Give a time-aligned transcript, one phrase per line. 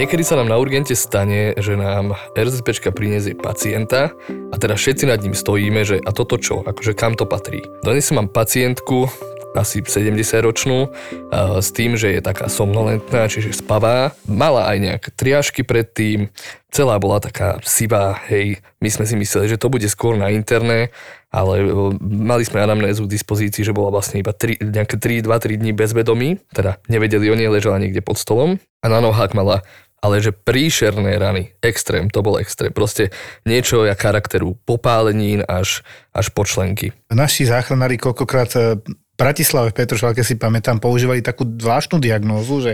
[0.00, 4.16] Niekedy sa nám na urgente stane, že nám RZPčka prinesie pacienta
[4.48, 7.60] a teraz všetci nad ním stojíme, že a toto čo, akože kam to patrí.
[7.84, 9.12] Donesem mám pacientku,
[9.52, 10.88] asi 70 ročnú,
[11.60, 14.16] s tým, že je taká somnolentná, čiže spavá.
[14.24, 16.32] Mala aj nejaké triažky predtým,
[16.72, 20.96] celá bola taká sivá, hej, my sme si mysleli, že to bude skôr na interné,
[21.28, 21.66] ale
[22.00, 26.40] mali sme anamnézu k dispozícii, že bola vlastne iba 3, nejaké 3, 2-3 dní bezvedomí,
[26.56, 28.56] teda nevedeli o nej, ležela niekde pod stolom.
[28.80, 29.60] A na nohách mala
[30.00, 32.72] ale že príšerné rany, extrém, to bol extrém.
[32.72, 33.12] Proste
[33.44, 35.84] niečo ja charakteru popálenín až,
[36.16, 36.96] až počlenky.
[37.12, 42.72] Naši záchranári koľkokrát v Bratislave v Petržalke si pamätám, používali takú zvláštnu diagnózu, že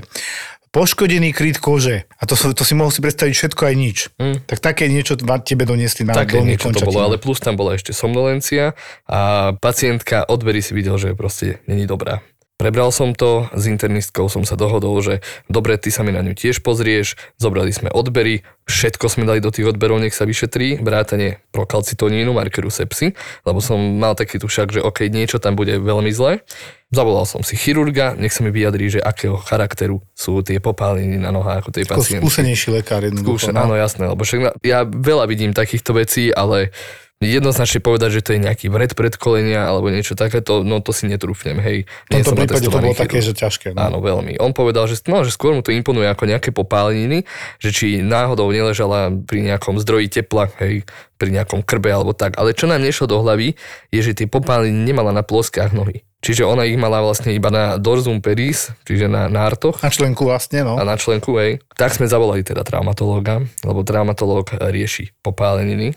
[0.71, 2.05] poškodený kryt kože.
[2.21, 3.99] A to, to si mohol si predstaviť všetko aj nič.
[4.21, 4.37] Mm.
[4.45, 6.87] Tak také niečo tebe doniesli na Také niečo končatinu.
[6.87, 8.77] to bolo, ale plus tam bola ešte somnolencia
[9.09, 12.21] a pacientka od si videl, že proste není dobrá.
[12.57, 16.33] Prebral som to, s internistkou som sa dohodol, že dobre, ty sa mi na ňu
[16.33, 21.45] tiež pozrieš, zobrali sme odbery, všetko sme dali do tých odberov, nech sa vyšetrí, vrátanie
[21.53, 23.13] prokalcitonínu, markeru sepsy,
[23.45, 26.41] lebo som mal taký tušak, že ok, niečo tam bude veľmi zle.
[26.97, 31.37] Zavolal som si chirurga, nech sa mi vyjadrí, že akého charakteru sú tie popáliny na
[31.37, 32.25] nohách u tej pacientky.
[32.25, 33.37] Skúsenejší lekár jednoducho.
[33.37, 33.69] Skúšen, no.
[33.69, 36.73] Áno, jasné, lebo však ja veľa vidím takýchto vecí, ale
[37.25, 41.57] jednoznačne povedať, že to je nejaký vred predkolenia alebo niečo takéto, no to si netrúfnem,
[41.65, 41.89] hej.
[42.13, 43.01] V tomto prípade to bolo chirurg.
[43.09, 43.73] také, že ťažké.
[43.73, 43.89] No.
[43.89, 44.37] Áno, veľmi.
[44.37, 47.25] On povedal, že, no, že skôr mu to imponuje ako nejaké popáleniny,
[47.57, 50.85] že či náhodou neležala pri nejakom zdroji tepla, hej,
[51.17, 52.37] pri nejakom krbe alebo tak.
[52.37, 53.57] Ale čo nám nešlo do hlavy,
[53.89, 56.05] je, že tie popáleniny nemala na ploskách nohy.
[56.21, 59.79] Čiže ona ich mala vlastne iba na dorzum peris, čiže na nártoch.
[59.81, 60.75] Na členku vlastne, no.
[60.77, 61.63] A na členku, hej.
[61.79, 65.95] Tak sme zavolali teda traumatológa, lebo traumatológ rieši popáleniny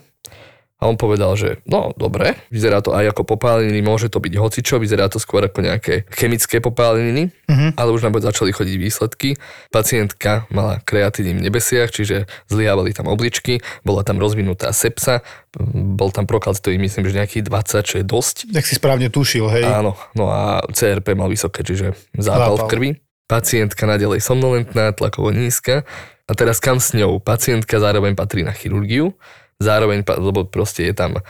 [0.80, 4.80] a on povedal, že no dobre, vyzerá to aj ako popáleniny, môže to byť hocičo,
[4.80, 7.76] vyzerá to skôr ako nejaké chemické popáleniny, uh-huh.
[7.76, 9.36] ale už nám začali chodiť výsledky.
[9.68, 15.20] Pacientka mala kreatiny v nebesiach, čiže zlyhávali tam obličky, bola tam rozvinutá sepsa,
[15.76, 18.36] bol tam prokalcitový, myslím, že nejaký 20, čo je dosť.
[18.56, 19.68] Tak si správne tušil, hej?
[19.68, 22.64] Áno, no a CRP mal vysoké, čiže zápal, zápal.
[22.64, 22.90] v krvi.
[23.28, 25.84] Pacientka nadalej somnolentná, tlakovo nízka.
[26.30, 27.18] A teraz kam s ňou?
[27.18, 29.18] Pacientka zároveň patrí na chirurgiu
[29.60, 31.22] zároveň, lebo proste je tam uh,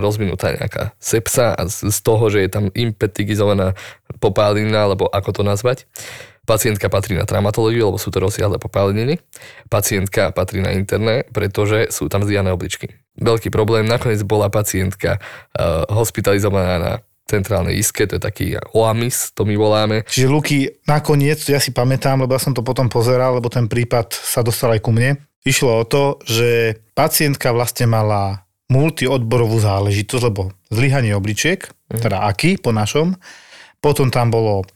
[0.00, 3.76] rozvinutá nejaká sepsa a z, toho, že je tam impetigizovaná
[4.18, 5.84] popálina, alebo ako to nazvať.
[6.48, 9.18] Pacientka patrí na traumatológiu, lebo sú to rozsiahle popáleniny.
[9.68, 12.96] Pacientka patrí na interné, pretože sú tam zdiané obličky.
[13.18, 16.92] Veľký problém, nakoniec bola pacientka uh, hospitalizovaná na
[17.26, 20.06] centrálnej iske, to je taký OAMIS, to my voláme.
[20.06, 24.14] Čiže Luky, nakoniec, ja si pamätám, lebo ja som to potom pozeral, lebo ten prípad
[24.14, 30.50] sa dostal aj ku mne, Išlo o to, že pacientka vlastne mala multiodborovú záležitosť, lebo
[30.74, 32.02] zlyhanie obličiek, mm.
[32.02, 33.14] teda aký po našom,
[33.78, 34.66] potom tam bolo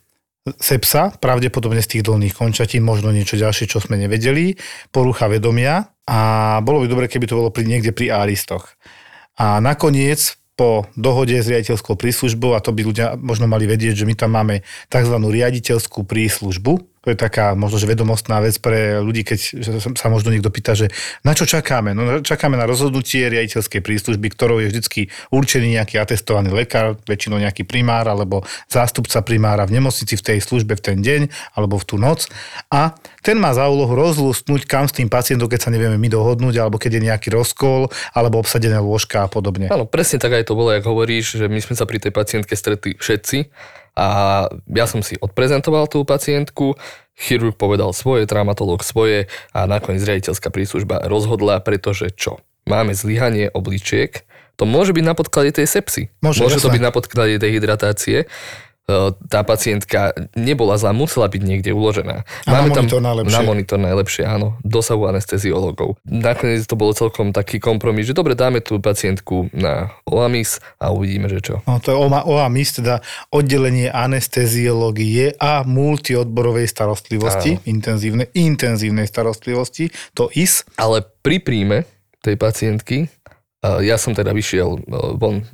[0.62, 4.56] sepsa, pravdepodobne z tých dolných končatín, možno niečo ďalšie, čo sme nevedeli,
[4.94, 6.18] porucha vedomia a
[6.62, 8.78] bolo by dobre, keby to bolo pri, niekde pri áristoch.
[9.36, 14.08] A nakoniec po dohode s riaditeľskou príslužbou, a to by ľudia možno mali vedieť, že
[14.08, 14.60] my tam máme
[14.92, 15.16] tzv.
[15.16, 19.38] riaditeľskú príslužbu, to je taká možno, že vedomostná vec pre ľudí, keď
[19.96, 20.92] sa možno niekto pýta, že
[21.24, 21.96] na čo čakáme?
[21.96, 27.64] No čakáme na rozhodnutie riaditeľskej príslužby, ktorou je vždy určený nejaký atestovaný lekár, väčšinou nejaký
[27.64, 31.96] primár alebo zástupca primára v nemocnici v tej službe v ten deň alebo v tú
[31.96, 32.28] noc.
[32.68, 32.92] A
[33.24, 36.76] ten má za úlohu rozlústnuť, kam s tým pacientom, keď sa nevieme my dohodnúť, alebo
[36.76, 39.72] keď je nejaký rozkol, alebo obsadené lôžka a podobne.
[39.72, 42.52] Áno, presne tak aj to bolo, ako hovoríš, že my sme sa pri tej pacientke
[42.56, 43.38] stretli všetci
[43.98, 46.78] a ja som si odprezentoval tú pacientku,
[47.18, 52.40] chirurg povedal svoje, traumatológ svoje a nakoniec riaditeľská príslužba rozhodla, pretože čo?
[52.64, 54.24] Máme zlyhanie obličiek,
[54.60, 56.12] to môže byť na podklade tej sepsy.
[56.20, 58.28] Môže, môže to byť na podklade tej hydratácie.
[59.30, 62.26] Tá pacientka nebola zlá, musela byť niekde uložená.
[62.44, 63.34] A na monitor najlepšie.
[63.34, 65.96] Na monitor najlepšie, áno, dosahu anesteziologov.
[66.04, 71.30] Nakoniec to bolo celkom taký kompromis, že dobre, dáme tú pacientku na OAMIS a uvidíme,
[71.30, 71.54] že čo.
[71.64, 73.00] No to je OAMIS, teda
[73.30, 80.66] oddelenie anesteziológie a multiodborovej starostlivosti, intenzívnej, intenzívnej starostlivosti, to IS.
[80.74, 81.86] Ale pri príjme
[82.20, 83.08] tej pacientky,
[83.60, 84.88] ja som teda vyšiel
[85.20, 85.44] von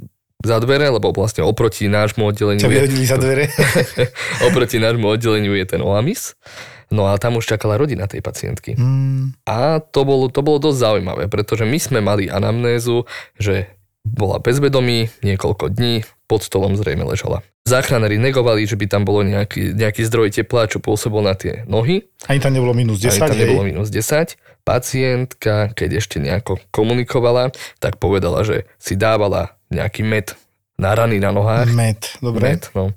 [0.47, 2.63] za dvere, lebo vlastne oproti nášmu oddeleniu...
[2.63, 3.51] Ťa vyhodili za dvere?
[4.49, 6.39] oproti nášmu oddeleniu je ten OAMIS.
[6.87, 8.79] No a tam už čakala rodina tej pacientky.
[8.79, 9.35] Mm.
[9.43, 13.11] A to bolo, to bolo dosť zaujímavé, pretože my sme mali anamnézu,
[13.43, 13.75] že
[14.07, 17.43] bola bezvedomí niekoľko dní, pod stolom zrejme ležala.
[17.67, 22.07] Záchranári negovali, že by tam bolo nejaký, nejaký zdroj tepla, čo pôsobil na tie nohy.
[22.31, 24.39] Ani tam nebolo minus 10, Ani tam nebolo minus 10.
[24.63, 27.51] Pacientka, keď ešte nejako komunikovala,
[27.83, 30.35] tak povedala, že si dávala nejaký med
[30.77, 31.73] na rany na nohách.
[31.73, 32.53] Med, dobre.
[32.53, 32.93] Med, no.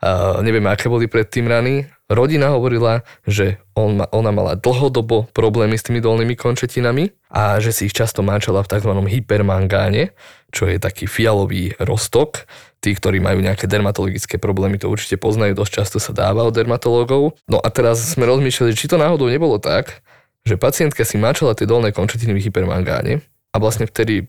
[0.00, 1.84] Uh, neviem, aké boli predtým rany.
[2.08, 7.88] Rodina hovorila, že on, ona mala dlhodobo problémy s tými dolnými končetinami a že si
[7.88, 8.92] ich často máčala v tzv.
[8.92, 10.12] hypermangáne,
[10.52, 12.48] čo je taký fialový roztok.
[12.82, 17.38] Tí, ktorí majú nejaké dermatologické problémy, to určite poznajú, dosť často sa dáva od dermatológov.
[17.46, 20.02] No a teraz sme rozmýšľali, či to náhodou nebolo tak,
[20.42, 23.22] že pacientka si máčala tie dolné končetiny v hypermangáne
[23.54, 24.26] a vlastne vtedy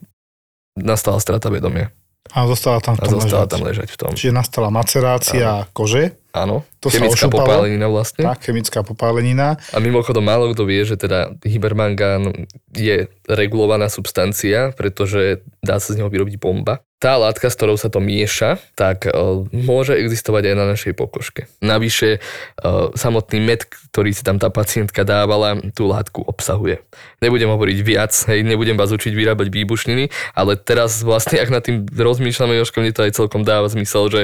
[0.77, 1.93] nastala strata vedomia.
[2.31, 3.51] A zostala tam, v tom a zostala ležať.
[3.51, 4.11] tam ležať v tom.
[4.15, 5.69] Čiže nastala macerácia Áno.
[5.75, 6.15] kože.
[6.33, 8.25] Áno, to chemická popálenina vlastne.
[8.25, 9.59] Tak, chemická popálenina.
[9.69, 16.01] A mimochodom málo kto vie, že teda hypermangán je regulovaná substancia, pretože dá sa z
[16.01, 20.55] neho vyrobiť bomba tá látka, s ktorou sa to mieša, tak uh, môže existovať aj
[20.55, 21.51] na našej pokožke.
[21.59, 26.79] Navyše uh, samotný med, ktorý si tam tá pacientka dávala, tú látku obsahuje.
[27.19, 31.83] Nebudem hovoriť viac, hej, nebudem vás učiť vyrábať výbušniny, ale teraz vlastne, ak nad tým
[31.91, 34.21] rozmýšľame, Jožko, mne to aj celkom dáva zmysel, že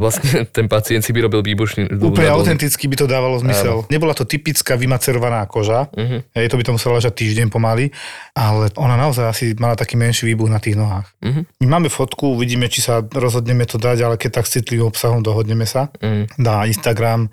[0.00, 2.00] vlastne ten pacient si vyrobil výbušný.
[2.00, 3.84] Úplne autenticky by to dávalo zmysel.
[3.84, 3.90] Áno.
[3.92, 6.24] Nebola to typická vymacerovaná koža, uh-huh.
[6.32, 7.92] Hej, to by to muselo ležať týždeň pomaly,
[8.32, 11.12] ale ona naozaj asi mala taký menší výbuch na tých nohách.
[11.20, 11.44] Uh-huh.
[11.60, 15.68] My máme fotku, uvidíme, či sa rozhodneme to dať, ale keď tak citlivým obsahom dohodneme
[15.68, 15.92] sa.
[16.00, 16.24] Uh-huh.
[16.40, 17.28] Dá Instagram,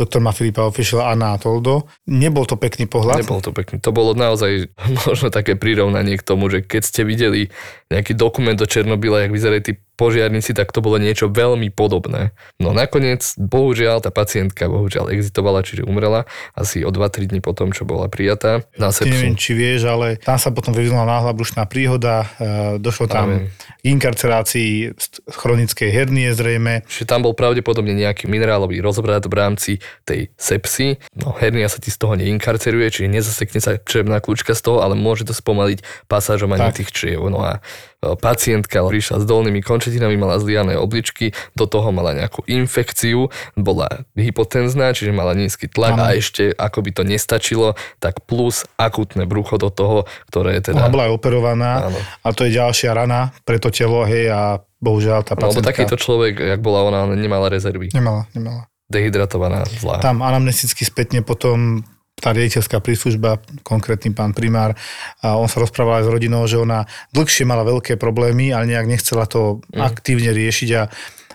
[0.00, 1.84] doktor má Filipa Official Anna Toldo.
[2.08, 3.20] Nebol to pekný pohľad.
[3.20, 3.76] Nebol to pekný.
[3.84, 4.72] To bolo naozaj
[5.06, 7.52] možno také prirovnanie k tomu, že keď ste videli
[7.92, 12.32] nejaký dokument do Černobila, jak vyzerajú tí požiarnici, tak to bolo niečo veľmi podobné.
[12.56, 16.24] No nakoniec, bohužiaľ, tá pacientka bohužiaľ exitovala, čiže umrela
[16.56, 19.12] asi o 2-3 dní potom, čo bola prijatá na sepsu.
[19.12, 23.82] Neviem, či vieš, ale tam sa potom vyvinula náhla brušná príhoda, e, došlo tam k
[23.84, 24.96] inkarcerácii
[25.36, 26.88] chronickej hernie zrejme.
[26.88, 29.72] Čiže tam bol pravdepodobne nejaký minerálový rozvrat v rámci
[30.04, 30.98] tej sepsy.
[31.14, 34.98] No hernia sa ti z toho neinkarceruje, čiže nezasekne sa črevná kľúčka z toho, ale
[34.98, 37.26] môže to spomaliť pasážovanie tých čriev.
[37.30, 37.62] No a
[38.02, 44.06] e, pacientka prišla s dolnými končetinami mala zliané obličky, do toho mala nejakú infekciu, bola
[44.18, 46.04] hypotenzná, čiže mala nízky tlak ano.
[46.10, 47.68] a ešte, ako by to nestačilo,
[48.02, 50.86] tak plus akutné brucho do toho, ktoré je teda...
[50.86, 52.00] Ona bola aj operovaná ano.
[52.00, 55.60] a to je ďalšia rana pre to telo, hej, a bohužiaľ tá pacientka...
[55.60, 57.92] Lebo takýto človek, jak bola ona, nemala rezervy.
[57.92, 58.66] Nemala, nemala.
[58.90, 60.02] Dehydratovaná, zlá.
[60.02, 61.86] Tam anamnesticky spätne potom
[62.20, 64.76] tá riaditeľská príslužba, konkrétny pán primár,
[65.24, 66.84] a on sa rozprával aj s rodinou, že ona
[67.16, 69.80] dlhšie mala veľké problémy, ale nejak nechcela to mm.
[69.80, 70.82] aktívne riešiť a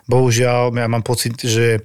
[0.06, 1.82] bohužiaľ ja mám pocit, že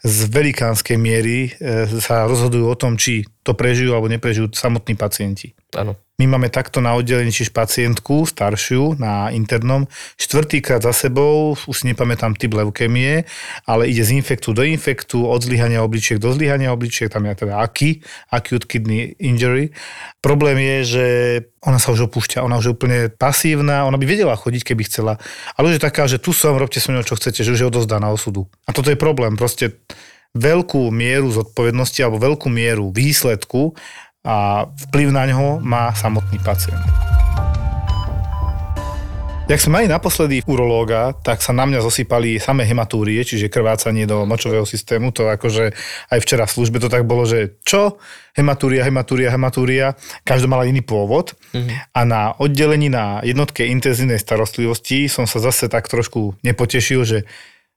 [0.00, 5.52] z velikánskej miery e, sa rozhodujú o tom, či to prežijú alebo neprežijú samotní pacienti.
[5.76, 5.96] Áno.
[6.20, 9.88] My máme takto na oddelení čiže pacientku staršiu na internom,
[10.20, 13.24] štvrtýkrát za sebou, už si nepamätám typ leukémie,
[13.64, 17.64] ale ide z infektu do infektu, od zlyhania obličiek do zlyhania obličiek, tam je teda
[17.64, 19.72] aký, acute kidney injury.
[20.20, 21.06] Problém je, že
[21.64, 25.16] ona sa už opúšťa, ona už je úplne pasívna, ona by vedela chodiť, keby chcela,
[25.56, 27.70] ale už je taká, že tu som, robte so mnou, čo chcete, že už je
[27.72, 28.44] odozdaná osudu.
[28.68, 29.72] A toto je problém, proste
[30.36, 33.74] veľkú mieru zodpovednosti alebo veľkú mieru výsledku
[34.24, 36.84] a vplyv na ňo má samotný pacient.
[39.50, 44.22] Jak sme mali naposledy urológa, tak sa na mňa zosypali samé hematúrie, čiže krvácanie do
[44.22, 45.10] močového systému.
[45.10, 45.74] To akože
[46.06, 47.98] aj včera v službe to tak bolo, že čo?
[48.38, 49.98] Hematúria, hematúria, hematúria.
[50.22, 51.34] Každá mala iný pôvod.
[51.50, 51.76] Mm-hmm.
[51.82, 57.18] A na oddelení na jednotke intenzívnej starostlivosti som sa zase tak trošku nepotešil, že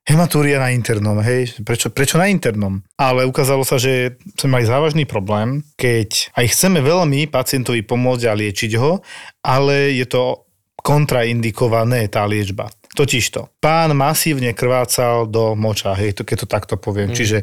[0.04, 2.84] hematúria na internom, hej, prečo, prečo na internom?
[3.00, 8.34] Ale ukázalo sa, že sme mali závažný problém, keď aj chceme veľmi pacientovi pomôcť a
[8.36, 9.00] liečiť ho,
[9.44, 10.44] ale je to
[10.84, 12.68] kontraindikované tá liečba.
[12.94, 17.10] Totižto, pán masívne krvácal do moča, hej, to, keď to takto poviem.
[17.10, 17.18] Mm.
[17.18, 17.38] Čiže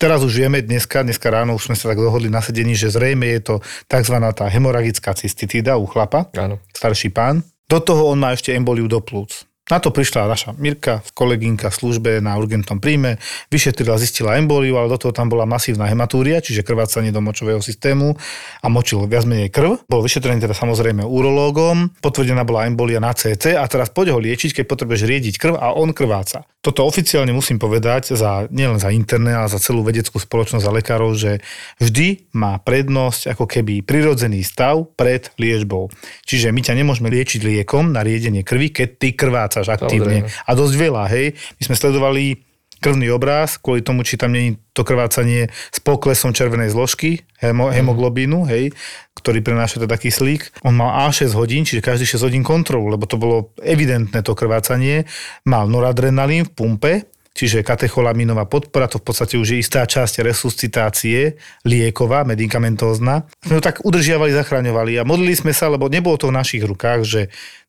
[0.00, 3.28] teraz už vieme, dneska, dneska ráno už sme sa tak dohodli na sedení, že zrejme
[3.38, 3.54] je to
[3.86, 4.16] tzv.
[4.34, 6.58] tá hemoragická cystitída u chlapa, Áno.
[6.74, 7.46] starší pán.
[7.70, 9.46] Do toho on má ešte emboliu do plúc.
[9.64, 13.16] Na to prišla naša Mirka, kolegynka v službe na urgentnom príjme,
[13.48, 18.12] vyšetrila, zistila emboliu, ale do toho tam bola masívna hematúria, čiže krvácanie do močového systému
[18.60, 19.88] a močil viac menej krv.
[19.88, 24.60] Bol vyšetrený teda samozrejme urológom, potvrdená bola embolia na CT a teraz poď ho liečiť,
[24.60, 26.44] keď potrebuješ riediť krv a on krváca.
[26.64, 31.12] Toto oficiálne musím povedať za, nielen za interné, ale za celú vedeckú spoločnosť a lekárov,
[31.12, 31.44] že
[31.76, 35.92] vždy má prednosť ako keby prirodzený stav pred liečbou.
[36.24, 40.26] Čiže my ťa nemôžeme liečiť liekom na riedenie krvi, keď ty krvácaš aktívne.
[40.26, 41.38] A dosť veľa, hej.
[41.62, 42.42] My sme sledovali
[42.84, 47.72] krvný obraz, kvôli tomu, či tam nie je to krvácanie s poklesom červenej zložky, hemo,
[47.72, 47.80] mhm.
[47.80, 48.76] hemoglobínu, hej,
[49.16, 50.52] ktorý prenáša teda kyslík.
[50.68, 55.08] On mal A6 hodín, čiže každý 6 hodín kontrolu, lebo to bolo evidentné to krvácanie.
[55.48, 56.92] Mal noradrenalín v pumpe,
[57.32, 63.24] čiže katecholaminová podpora, to v podstate už je istá časť resuscitácie, lieková, medicamentózna.
[63.42, 67.00] Sme ho tak udržiavali, zachraňovali a modlili sme sa, lebo nebolo to v našich rukách,
[67.02, 67.22] že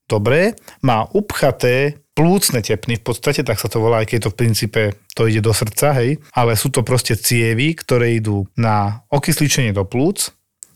[0.06, 4.40] dobre, má upchaté plúcne tepny v podstate, tak sa to volá, aj keď to v
[4.40, 4.82] princípe
[5.14, 9.84] to ide do srdca, hej, ale sú to proste cievy, ktoré idú na okysličenie do
[9.84, 10.32] plúc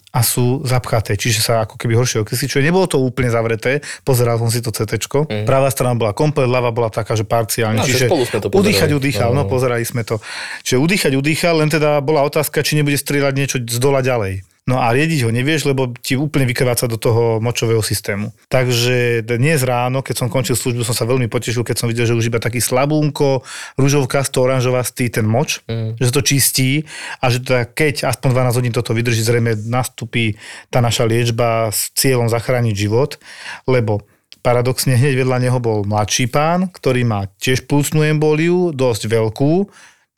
[0.10, 2.66] a sú zapchaté, čiže sa ako keby horšie okysličuje.
[2.66, 4.98] Nebolo to úplne zavreté, pozeral som si to CT.
[5.06, 5.46] Mm.
[5.46, 7.78] Pravá strana bola komplet, ľava bola taká, že parciálne.
[7.78, 9.46] No, čiže to udýchať udýchal, no.
[9.46, 10.18] no pozerali sme to.
[10.66, 14.42] Čiže udýchať udýchal, len teda bola otázka, či nebude strieľať niečo z dola ďalej.
[14.70, 18.30] No a riediť ho nevieš, lebo ti úplne vykrváca do toho močového systému.
[18.54, 22.14] Takže dnes ráno, keď som končil službu, som sa veľmi potešil, keď som videl, že
[22.14, 23.42] už iba taký slabúnko,
[23.82, 25.98] rúžovkasto, oranžovastý ten moč, mm.
[25.98, 26.86] že to čistí
[27.18, 30.38] a že teda keď aspoň 12 hodín toto vydrží, zrejme nastupí
[30.70, 33.18] tá naša liečba s cieľom zachrániť život,
[33.66, 34.06] lebo
[34.46, 39.66] paradoxne hneď vedľa neho bol mladší pán, ktorý má tiež plúcnú emboliu, dosť veľkú,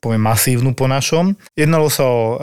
[0.02, 1.38] poviem masívnu po našom.
[1.56, 2.36] Jednalo sa o uh,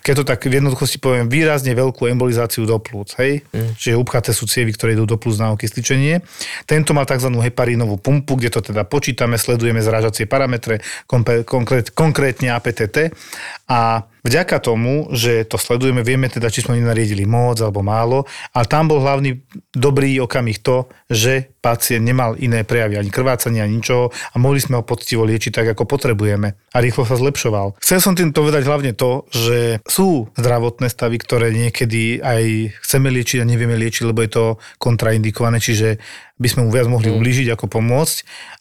[0.00, 3.44] keď to tak v jednoduchosti poviem, výrazne veľkú embolizáciu do plúc, hej?
[3.52, 3.76] Mm.
[3.76, 6.24] Čiže upchaté sú cievy, ktoré idú do plúc na okysličenie.
[6.64, 7.28] Tento má tzv.
[7.28, 13.12] heparínovú pumpu, kde to teda počítame, sledujeme zrážacie parametre, konkrét, konkrétne APTT
[13.70, 18.66] a Vďaka tomu, že to sledujeme, vieme teda, či sme nenariedili moc alebo málo, ale
[18.68, 19.40] tam bol hlavný
[19.72, 24.80] dobrý okamih to, že pacient nemal iné prejavy, ani krvácania, ani ničoho a mohli sme
[24.80, 27.80] ho poctivo liečiť tak, ako potrebujeme a rýchlo sa zlepšoval.
[27.80, 33.40] Chcel som tým povedať hlavne to, že sú zdravotné stavy, ktoré niekedy aj chceme liečiť
[33.40, 34.44] a nevieme liečiť, lebo je to
[34.76, 35.96] kontraindikované, čiže
[36.36, 37.16] by sme mu viac mohli mm.
[37.16, 38.16] ublížiť ako pomôcť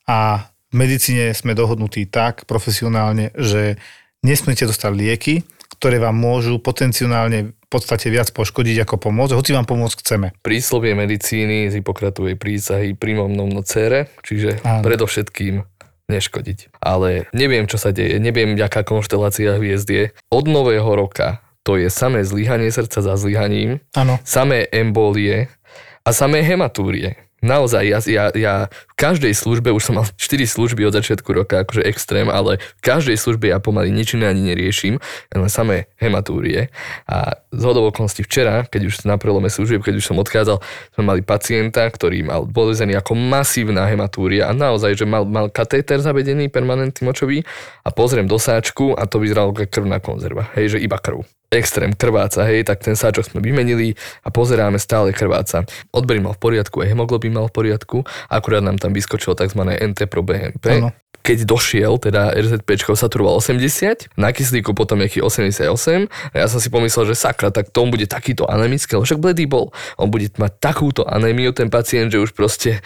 [0.07, 3.81] a v medicíne sme dohodnutí tak profesionálne, že
[4.25, 5.33] nesmiete dostať lieky,
[5.79, 10.27] ktoré vám môžu potenciálne v podstate viac poškodiť ako pomôcť, hoci vám pomôcť chceme.
[10.41, 14.81] Príslovie medicíny z Hipokratovej prísahy primom nocere, čiže Áno.
[14.81, 15.63] predovšetkým
[16.09, 16.81] neškodiť.
[16.81, 20.05] Ale neviem, čo sa deje, neviem, aká konštelácia hviezd je.
[20.33, 23.77] Od nového roka to je samé zlyhanie srdca za zlyhaním,
[24.25, 25.53] samé embolie
[26.01, 27.28] a samé hematúrie.
[27.39, 31.63] Naozaj, ja, ja, ja v každej službe, už som mal 4 služby od začiatku roka,
[31.63, 34.99] akože extrém, ale v každej službe ja pomaly nič iné ani neriešim,
[35.31, 36.67] len samé hematúrie.
[37.07, 40.59] A z okolností včera, keď už na prelome služieb, keď už som odchádzal,
[40.95, 46.03] sme mali pacienta, ktorý mal bolezený ako masívna hematúria a naozaj, že mal, mal katéter
[46.03, 47.47] zavedený, permanentný močový
[47.83, 50.51] a pozriem do sáčku a to vyzeralo ako krvná konzerva.
[50.59, 55.09] Hej, že iba krv extrém krváca, hej, tak ten sáčok sme vymenili a pozeráme stále
[55.09, 55.65] krváca.
[55.89, 59.61] Odbery mal v poriadku, aj hemoglobín mal v poriadku, akurát nám tam vyskočilo tzv.
[59.65, 60.65] NT pro BNP.
[60.77, 60.93] Ano.
[61.19, 66.71] Keď došiel, teda RZP saturoval 80, na kyslíku potom nejaký 88 a ja som si
[66.71, 69.75] pomyslel, že sakra, tak to on bude takýto anemický, ale však bledý bol.
[69.99, 72.79] On bude mať takúto anémiu, ten pacient, že už proste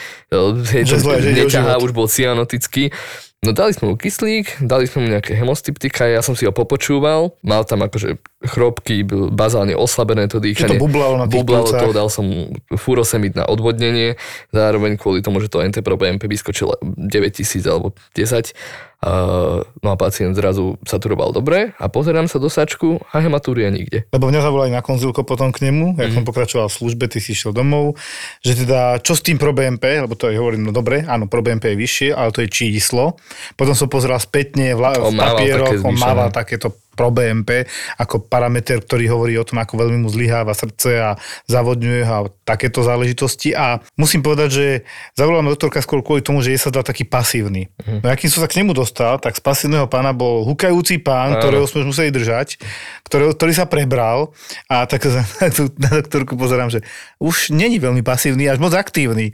[0.74, 2.90] hej, že zle, neťahá, už bol cyanotický.
[3.44, 7.36] No dali sme mu kyslík, dali sme mu nejaké hemostyptika, ja som si ho popočúval,
[7.44, 8.16] mal tam akože
[8.48, 9.04] chrobky,
[9.36, 10.80] bazálne oslabené to dýchanie.
[10.80, 12.24] to bublalo na tých bublalo to, dal som
[12.72, 14.16] furosemid na odvodnenie,
[14.56, 18.56] zároveň kvôli tomu, že to NT pro BMP vyskočilo 9000 alebo 10
[18.93, 18.93] Uh,
[19.84, 24.08] no a pacient zrazu saturoval dobre a pozerám sa do sačku a hematúria nikde.
[24.10, 26.14] Lebo mňa zavolali na konzulko potom k nemu, mm.
[26.16, 28.00] som pokračoval v službe, ty si išiel domov,
[28.44, 31.44] že teda čo s tým pro BMP, lebo to je hovorím, no dobre, áno, pro
[31.44, 33.20] BMP je vyššie, ale to je číslo.
[33.56, 37.66] Potom som pozeral spätne v, v papieroch, on mával takéto pro BMP
[37.98, 41.10] ako parameter, ktorý hovorí o tom, ako veľmi mu zlyháva srdce a
[41.50, 43.54] zavodňuje a takéto záležitosti.
[43.58, 44.68] A musím povedať, že
[45.18, 47.70] zavolám doktorka skôr kvôli tomu, že je sa dá taký pasívny.
[47.84, 48.06] Mhm.
[48.06, 51.42] No akým som sa k nemu dostal, tak z pasívneho pána bol hukajúci pán, Áno.
[51.42, 52.62] ktorého sme museli držať,
[53.08, 54.32] ktorý, ktorý sa prebral
[54.70, 55.24] a tak na,
[55.80, 56.84] na doktorku pozerám, že
[57.24, 59.32] už není veľmi pasívny, až moc aktívny.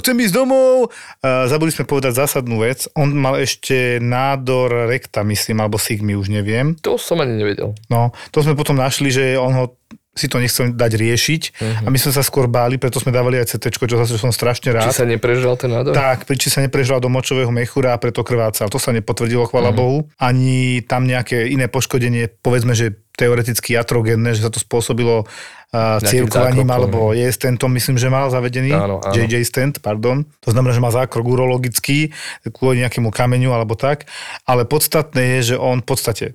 [0.00, 0.92] chcem ísť domov.
[1.20, 2.88] A zabudli sme povedať zásadnú vec.
[2.96, 6.79] On mal ešte nádor rekta, myslím, alebo sigmy, už neviem.
[6.82, 7.76] To som ani nevedel.
[7.88, 9.64] No, to sme potom našli, že on ho
[10.10, 11.86] si to nechcel dať riešiť uh-huh.
[11.86, 14.74] a my sme sa skôr báli, preto sme dávali aj CT, čo zase som strašne
[14.74, 14.90] rád.
[14.90, 15.94] Či sa neprežral ten nádor?
[15.94, 18.66] Tak, či sa neprežral do močového mechúra a preto krvácal.
[18.66, 19.78] To sa nepotvrdilo, chvala uh-huh.
[19.78, 19.98] Bohu.
[20.18, 26.72] Ani tam nejaké iné poškodenie, povedzme, že teoreticky atrogénne, že sa to spôsobilo uh, cirkovaním
[26.72, 29.14] alebo je stentom, myslím, že mal zavedený, áno, áno.
[29.14, 30.24] JJ stent, pardon.
[30.40, 32.10] To znamená, že má zákrok urologický
[32.50, 34.08] kvôli nejakému kameňu alebo tak,
[34.48, 36.26] ale podstatné je, že on v podstate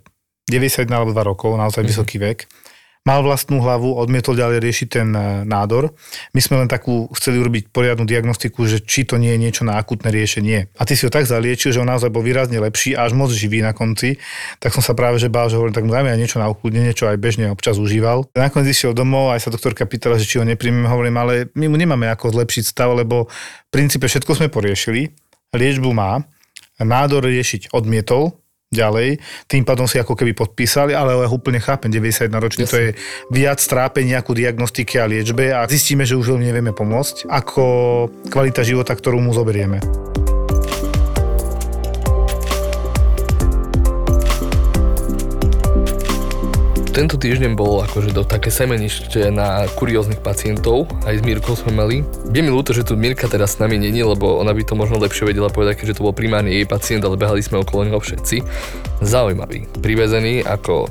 [0.45, 1.91] 91 alebo 2 rokov, naozaj mm-hmm.
[1.91, 2.39] vysoký vek,
[3.05, 5.93] mal vlastnú hlavu, odmietol ďalej riešiť ten e, nádor.
[6.33, 9.77] My sme len takú chceli urobiť poriadnu diagnostiku, že či to nie je niečo na
[9.77, 10.73] akutné riešenie.
[10.73, 13.61] A ty si ho tak zaliečil, že on naozaj bol výrazne lepší, až moc živý
[13.61, 14.17] na konci.
[14.57, 16.97] Tak som sa práve že bál, že hovorím, tak mu dajme aj niečo na ukludnenie,
[16.97, 18.25] čo aj bežne občas užíval.
[18.33, 21.77] Nakoniec išiel domov, aj sa doktorka pýtala, že či ho nepríjmeme, hovorím, ale my mu
[21.77, 25.13] nemáme ako zlepšiť stav, lebo v princípe všetko sme poriešili,
[25.53, 26.25] liečbu má,
[26.81, 28.33] nádor riešiť odmietol,
[28.75, 29.17] ďalej.
[29.47, 32.89] Tým pádom si ako keby podpísali, ale ja úplne chápem, 91 ročný, to je
[33.31, 37.63] viac trápenia ako diagnostike a liečbe a zistíme, že už veľmi nevieme pomôcť, ako
[38.27, 39.79] kvalita života, ktorú mu zoberieme.
[46.95, 52.07] Tento týždeň bol akože do také semenište na kurióznych pacientov, aj s Mirkou sme mali.
[52.31, 54.95] Je mi ľúto, že tu Mirka teraz s nami není, lebo ona by to možno
[55.03, 58.47] lepšie vedela povedať, keďže to bol primárne jej pacient, ale behali sme okolo neho všetci.
[59.03, 59.67] Zaujímavý.
[59.83, 60.87] Privezený ako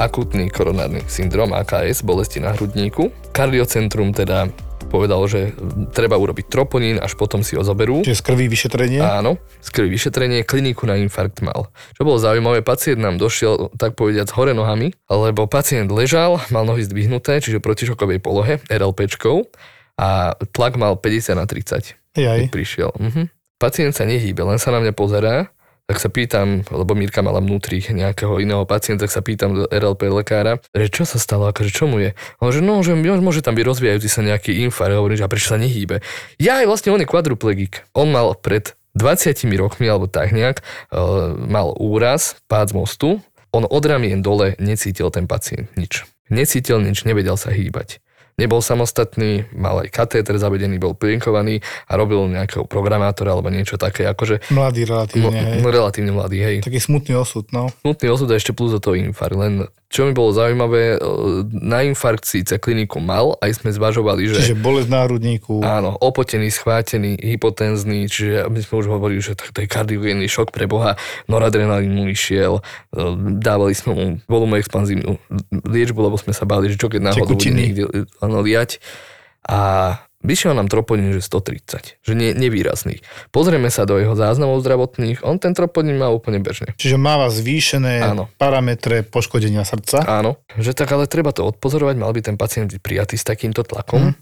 [0.00, 3.12] akutný koronárny syndrom AKS, bolesti na hrudníku.
[3.36, 4.48] Kardiocentrum teda
[4.92, 5.56] povedal, že
[5.96, 8.04] treba urobiť troponín, až potom si ho zoberú.
[8.04, 9.00] Čiže z krvi vyšetrenie?
[9.00, 11.72] Áno, z krvi vyšetrenie, kliniku na infarkt mal.
[11.96, 16.84] Čo bolo zaujímavé, pacient nám došiel, tak povediať, hore nohami, lebo pacient ležal, mal nohy
[16.84, 19.48] zdvihnuté, čiže protišokovej polohe, RLPčkou,
[19.96, 21.96] a tlak mal 50 na 30.
[22.12, 22.52] Jaj.
[22.52, 22.92] prišiel.
[23.00, 23.32] Mhm.
[23.56, 25.48] Pacient sa nehýbe, len sa na mňa pozerá
[25.86, 30.62] tak sa pýtam, lebo Mirka mala vnútri nejakého iného pacienta, tak sa pýtam RLP lekára,
[30.74, 32.14] že čo sa stalo, akože čo je?
[32.38, 35.50] On že no, že môže tam byť rozvíjajúci sa nejaký infarkt, hovorím, že a prečo
[35.50, 36.04] sa nehýbe?
[36.38, 37.86] Ja aj vlastne on je kvadruplegik.
[37.96, 40.60] On mal pred 20 rokmi, alebo tak nejak,
[40.92, 43.08] uh, mal úraz, pád z mostu,
[43.52, 46.04] on od ramien dole necítil ten pacient nič.
[46.32, 48.01] Necítil nič, nevedel sa hýbať
[48.40, 54.08] nebol samostatný, mal aj katéter zavedený, bol plienkovaný a robil nejakého programátora alebo niečo také.
[54.08, 55.60] Akože, mladý relatívne, hej.
[55.62, 56.56] Relatívne mladý, hej.
[56.64, 57.68] Taký smutný osud, no.
[57.84, 59.36] Smutný osud a ešte plus do toho infarkt.
[59.36, 59.52] Len
[59.92, 60.98] čo mi bolo zaujímavé, e,
[61.52, 64.40] na infarkt síce kliniku mal, aj sme zvažovali, že...
[64.40, 65.60] Čiže bolesť na hrudníku.
[65.60, 70.48] Áno, opotený, schvátený, hypotenzný, čiže my sme už hovorili, že to, to je kardiogénny šok
[70.48, 70.96] pre Boha,
[71.28, 72.64] noradrenalín mu išiel,
[72.96, 73.00] e,
[73.36, 75.20] dávali sme mu volumu expanzívnu
[75.68, 78.78] liečbu, lebo sme sa báli, že čo keď náhodou niekde áno, liať.
[79.42, 83.02] A Vyšiel nám troponín, že 130, že nie, nevýrazný.
[83.34, 86.78] Pozrieme sa do jeho záznamov zdravotných, on ten troponín má úplne bežne.
[86.78, 88.30] Čiže máva zvýšené Áno.
[88.38, 90.06] parametre poškodenia srdca.
[90.06, 93.66] Áno, že tak ale treba to odpozorovať, mal by ten pacient byť prijatý s takýmto
[93.66, 94.14] tlakom.
[94.14, 94.16] Mm.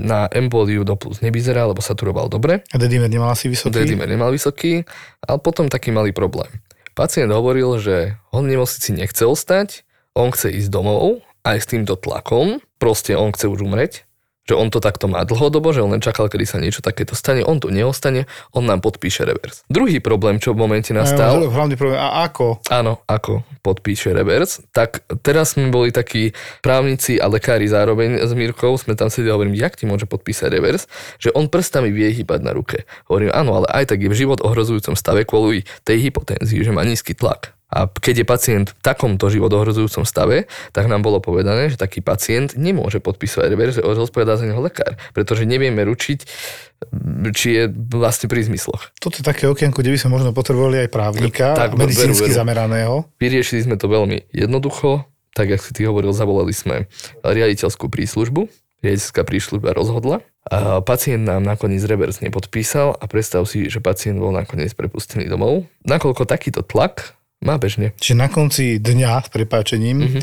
[0.00, 2.64] Na emboliu do plus nevyzerá, lebo saturoval dobre.
[2.72, 3.74] A dedimer nemal asi vysoký?
[3.74, 4.86] Dedimer nemal vysoký,
[5.26, 6.48] ale potom taký malý problém.
[6.94, 9.82] Pacient hovoril, že on v nemocnici nechce ostať,
[10.16, 14.04] on chce ísť domov aj s týmto tlakom, proste on chce už umreť,
[14.48, 17.44] že on to takto má dlhodobo, že on len čakal, kedy sa niečo takéto stane,
[17.44, 18.24] on tu neostane,
[18.56, 19.60] on nám podpíše revers.
[19.68, 21.44] Druhý problém, čo v momente nastal...
[21.44, 22.64] Ja, hlavný problém, a ako?
[22.72, 24.64] Áno, ako podpíše revers.
[24.72, 26.32] Tak teraz sme boli takí
[26.64, 30.48] právnici a lekári zároveň s Mírkou, sme tam sedeli a hovorím, jak ti môže podpísať
[30.48, 30.88] revers,
[31.20, 32.88] že on prstami vie hýbať na ruke.
[33.12, 36.88] Hovorím, áno, ale aj tak je v život ohrozujúcom stave kvôli tej hypotenzii, že má
[36.88, 37.57] nízky tlak.
[37.68, 42.56] A keď je pacient v takomto životohrozujúcom stave, tak nám bolo povedané, že taký pacient
[42.56, 46.18] nemôže podpísať reverze, zodpovedá za neho lekár, pretože nevieme ručiť,
[47.36, 48.96] či je vlastne pri zmysloch.
[48.96, 52.38] Toto je také okienko, kde by sme možno potrebovali aj právnika, tak, medicínsky veru, veru.
[52.40, 52.94] zameraného.
[53.20, 55.04] Vyriešili sme to veľmi jednoducho,
[55.36, 56.88] tak ako si ty hovoril, zavolali sme
[57.20, 58.48] riaditeľskú príslužbu,
[58.80, 64.32] riaditeľská príslužba rozhodla a pacient nám nakoniec revers nepodpísal a predstav si, že pacient bol
[64.32, 65.68] nakoniec prepustený domov.
[65.84, 67.94] Nakoľko takýto tlak má bežne.
[67.98, 70.22] Čiže na konci dňa, s prepáčením, mm-hmm.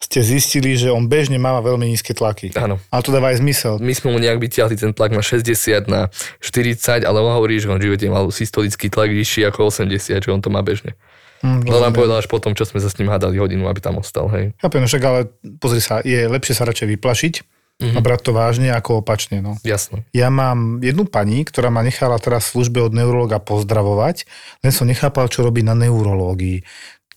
[0.00, 2.56] ste zistili, že on bežne má veľmi nízke tlaky.
[2.56, 2.80] Áno.
[2.88, 3.76] Ale to dáva aj zmysel.
[3.80, 6.08] My sme mu nejak vyťahli ten tlak na 60, na
[6.40, 10.30] 40, ale on hovorí, že on v živote mal systolický tlak vyšší ako 80, že
[10.32, 10.96] on to má bežne.
[11.44, 14.00] Mm, to nám povedal až potom, čo sme sa s ním hádali hodinu, aby tam
[14.00, 14.32] ostal.
[14.32, 14.56] Hej.
[14.56, 15.20] Chápem, no však ale
[15.60, 17.34] pozri sa, je lepšie sa radšej vyplašiť,
[17.80, 17.96] mm-hmm.
[17.96, 19.44] a brať to vážne ako opačne.
[19.44, 19.60] No.
[19.62, 20.02] Jasno.
[20.16, 24.24] Ja mám jednu pani, ktorá ma nechala teraz v službe od neurologa pozdravovať,
[24.64, 26.64] len som nechápal, čo robí na neurológii.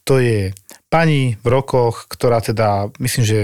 [0.08, 0.52] To je
[0.90, 3.40] pani v rokoch, ktorá teda, myslím, že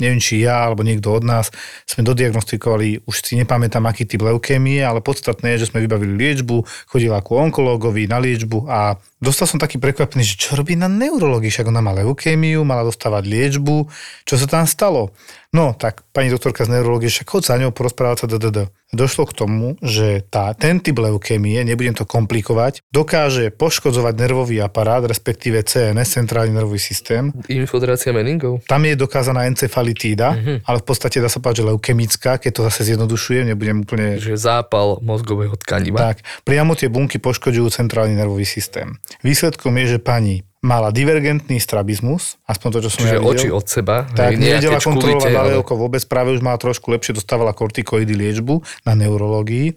[0.00, 1.52] neviem, či ja alebo niekto od nás
[1.84, 6.64] sme dodiagnostikovali, už si nepamätám, aký typ leukémie, ale podstatné je, že sme vybavili liečbu,
[6.88, 11.52] chodila ku onkológovi na liečbu a dostal som taký prekvapený, že čo robí na neurologii,
[11.52, 13.86] však ona má leukémiu, mala dostávať liečbu,
[14.24, 15.12] čo sa tam stalo?
[15.50, 18.70] No, tak pani doktorka z neurologie, však chod sa ňou porozprávať sa DDD.
[18.90, 25.02] Došlo k tomu, že tá, ten typ leukémie, nebudem to komplikovať, dokáže poškodzovať nervový aparát,
[25.02, 27.34] respektíve CNS, centrálny nervový systém.
[27.50, 28.62] Infiltrácia meningov?
[28.66, 30.56] Tam je dokázaná encefalitída, mm-hmm.
[30.70, 34.22] ale v podstate dá sa povedať, že leukemická, keď to zase zjednodušujem, nebudem úplne...
[34.22, 35.98] Že zápal mozgového tkaniva.
[35.98, 38.98] Tak, priamo tie bunky poškodzujú centrálny nervový systém.
[39.18, 43.32] Výsledkom je, že pani mala divergentný strabizmus, aspoň to, čo som Čiže ja videl.
[43.32, 43.96] oči od seba.
[44.06, 48.60] Tak, hej, nevedela kontrolovať ľavé ale- vôbec, práve už mala trošku lepšie, dostávala kortikoidy liečbu
[48.84, 49.72] na neurológii.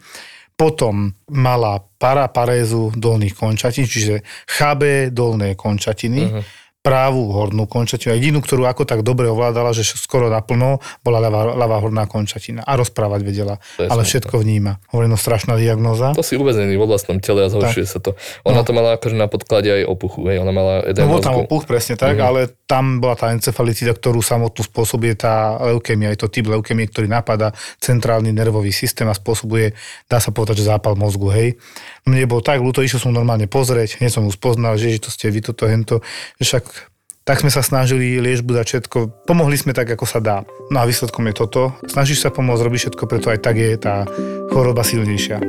[0.54, 6.42] Potom mala paraparézu dolných končatín, čiže chabé dolné končatiny, Mhm.
[6.84, 8.12] Právú hornú končatinu.
[8.12, 12.60] Jedinú, ktorú ako tak dobre ovládala, že skoro naplno, bola ľavá, ľavá horná končatina.
[12.60, 13.56] A rozprávať vedela.
[13.80, 14.10] Ale smutné.
[14.12, 14.84] všetko vníma.
[14.92, 16.12] Hovorím, no strašná diagnóza.
[16.12, 18.20] To si uväznený vo vlastnom tele a zhoršuje sa to.
[18.44, 18.68] Ona No.
[18.68, 21.64] to mala akože na podklade aj opuchu, hej, ona mala No edém bol tam opuch,
[21.64, 22.26] presne tak, Mhm.
[22.28, 27.08] ale tam bola tá encefalitida, ktorú samotnú spôsobuje tá leukémia, je to typ leukémie, ktorý
[27.08, 29.72] napadá centrálny nervový systém a spôsobuje,
[30.12, 31.56] dá sa povedať, že zápal mozgu, hej.
[32.04, 35.32] Mne bolo tak ľúto, išiel som normálne pozrieť, hneď som ju spoznal, že, to ste
[35.32, 36.04] vy, toto, hento,
[36.44, 36.92] však
[37.24, 40.44] tak sme sa snažili liečbu dať všetko, pomohli sme tak, ako sa dá.
[40.68, 41.72] No a výsledkom je toto.
[41.88, 44.04] Snažíš sa pomôcť, robíš všetko, preto aj tak je tá
[44.52, 45.40] choroba silnejšia.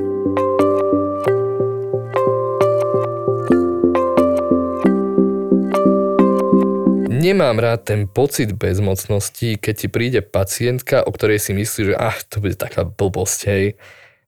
[7.10, 12.22] Nemám rád ten pocit bezmocnosti, keď ti príde pacientka, o ktorej si myslíš, že ach,
[12.30, 13.64] to bude taká blbosť, hej.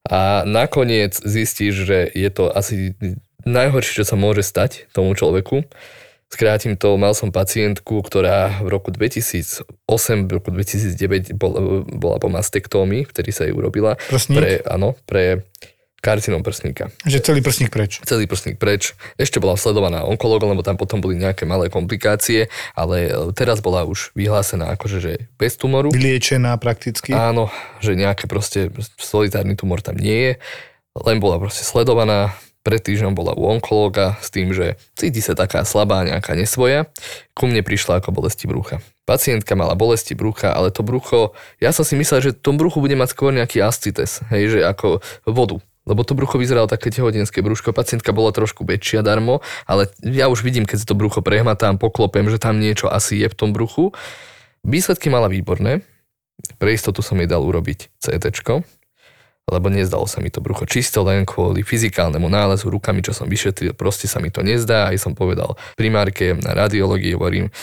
[0.07, 2.95] A nakoniec zistíš, že je to asi
[3.47, 5.66] najhoršie, čo sa môže stať tomu človeku.
[6.27, 12.27] Skrátim to, mal som pacientku, ktorá v roku 2008, v roku 2009 bola, bola po
[12.27, 13.95] mastektómii, ktorý sa jej urobila.
[14.11, 14.35] Prsník?
[14.35, 15.47] Pre, áno, pre
[16.07, 17.99] karcinom prsníka Že celý prsník preč.
[18.07, 18.95] celý prsník preč.
[19.19, 22.47] Ešte bola sledovaná onkologom, lebo tam potom boli nejaké malé komplikácie,
[22.79, 25.90] ale e, teraz bola už vyhlásená akože že bez tumoru.
[25.90, 27.11] Vyliečená prakticky.
[27.11, 27.51] Áno,
[27.83, 30.33] že nejaké proste solitárny tumor tam nie je,
[31.03, 35.62] len bola proste sledovaná, pred týždňom bola u onkologa s tým, že cíti sa taká
[35.62, 36.90] slabá, nejaká nesvoja.
[37.31, 38.83] Ku mne prišla ako bolesti brucha.
[39.07, 41.31] Pacientka mala bolesti brucha, ale to brucho,
[41.62, 44.59] ja som si myslel, že v tom bruchu bude mať skôr nejaký ascites, hej, že
[44.66, 44.99] ako
[45.31, 45.62] vodu.
[45.87, 49.38] Lebo to brucho vyzeralo také tehotenské brúško, pacientka bola trošku väčšia darmo,
[49.70, 53.31] ale ja už vidím, keď si to brucho prehmatám, poklopem, že tam niečo asi je
[53.31, 53.94] v tom bruchu.
[54.66, 55.87] Výsledky mala výborné,
[56.59, 58.27] pre istotu som jej dal urobiť CT,
[59.46, 63.79] lebo nezdalo sa mi to brucho čisto len kvôli fyzikálnemu nálezu rukami, čo som vyšetril,
[63.79, 67.55] proste sa mi to nezdá, aj som povedal primárke na radiológii, hovorím,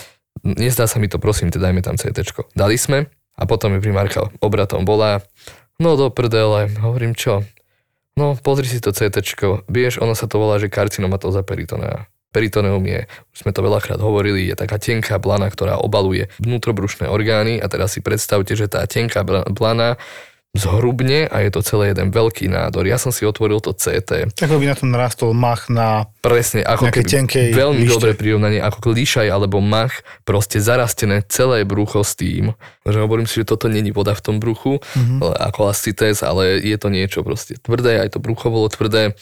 [0.48, 2.24] nezdá sa mi to, prosím, te dajme tam CT.
[2.56, 5.20] Dali sme a potom mi primárka obratom bola,
[5.76, 7.44] no do prdele, hovorím čo,
[8.20, 9.22] no pozri si to CT,
[9.70, 12.10] vieš, ono sa to volá, že karcinomatoza peritonea.
[12.34, 17.62] Peritoneum je, už sme to veľakrát hovorili, je taká tenká blana, ktorá obaluje vnútrobrušné orgány
[17.62, 20.02] a teraz si predstavte, že tá tenká bla- blana
[20.54, 22.86] zhrubne a je to celé jeden veľký nádor.
[22.86, 24.32] Ja som si otvoril to CT.
[24.32, 27.92] Tak by na tom narastol mach na Presne, ako keby, tenkej veľmi lište.
[27.92, 33.42] dobré prirovnanie, ako lišaj alebo mach, proste zarastené celé brucho s tým, že hovorím si,
[33.42, 35.20] že toto není voda v tom bruchu, Mhm.
[35.20, 35.42] mm-hmm.
[35.44, 39.18] ako ascites, ale je to niečo proste tvrdé, aj to brucho bolo tvrdé.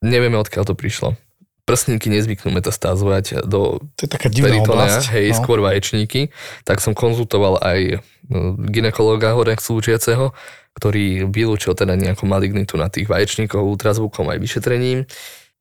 [0.00, 1.14] Nevieme, odkiaľ to prišlo.
[1.62, 5.14] Prsníky nezvyknú metastázovať do To je taká divná peritonea, oblasť.
[5.14, 5.36] hej, no.
[5.38, 6.34] skôr vaječníky,
[6.66, 10.34] tak som konzultoval aj no, ginekológa hore slúčiaceho,
[10.74, 15.06] ktorý vylúčil teda nejakú malignitu na tých vaječníkov ultrazvukom aj vyšetrením.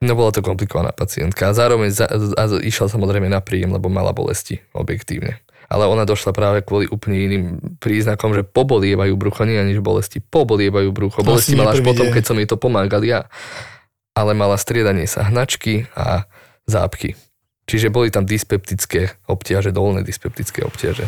[0.01, 4.09] No bola to komplikovaná pacientka a zároveň za, a išla samozrejme na príjem, lebo mala
[4.09, 5.37] bolesti objektívne.
[5.71, 7.43] Ale ona došla práve kvôli úplne iným
[7.79, 11.23] príznakom, že pobolievajú brucho, nie ani že bolesti, pobolievajú brucho.
[11.23, 13.29] Bolesti mala až potom, keď som jej to pomágal ja.
[14.11, 16.27] Ale mala striedanie sa hnačky a
[16.67, 17.15] zápky.
[17.69, 21.07] Čiže boli tam dyspeptické obťaže, dolné dyspeptické obťaže.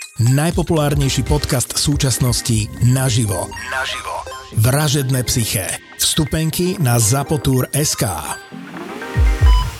[0.19, 3.47] Najpopulárnejší podcast súčasnosti naživo.
[3.71, 4.15] Naživo.
[4.59, 5.71] Vražedné psyché.
[5.95, 8.03] Vstupenky na Zapotur.sk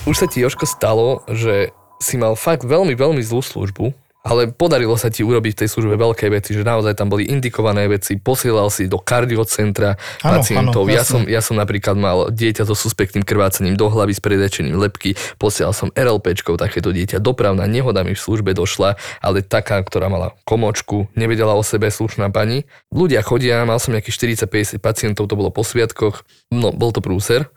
[0.08, 4.94] Už sa ti, Joško, stalo, že si mal fakt veľmi, veľmi zlú službu ale podarilo
[4.94, 8.70] sa ti urobiť v tej službe veľké veci, že naozaj tam boli indikované veci, posielal
[8.70, 10.86] si do kardiocentra Áno, pacientov.
[10.86, 14.78] áno, ja, som, ja som napríklad mal dieťa so suspektným krvácením do hlavy s predečením
[14.78, 17.18] lepky, posielal som RLPčkou takéto dieťa.
[17.18, 22.30] Dopravná nehoda mi v službe došla, ale taká, ktorá mala komočku, nevedela o sebe slušná
[22.30, 22.70] pani.
[22.94, 26.22] Ľudia chodia, mal som nejakých 40-50 pacientov, to bolo po sviatkoch,
[26.54, 27.50] no bol to prúser.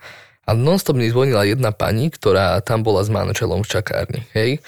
[0.45, 4.21] A nonstop mi zvonila jedna pani, ktorá tam bola s manželom v čakárni.
[4.37, 4.61] Hej.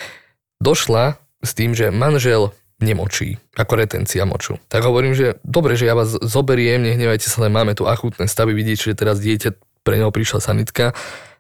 [0.58, 4.62] Došla s tým, že manžel nemočí, ako retencia moču.
[4.70, 8.54] Tak hovorím, že dobre, že ja vás zoberiem, nehnevajte sa, len máme tu akútne stavy,
[8.54, 10.94] vidíte, že teraz dieťa, pre neho prišla sanitka,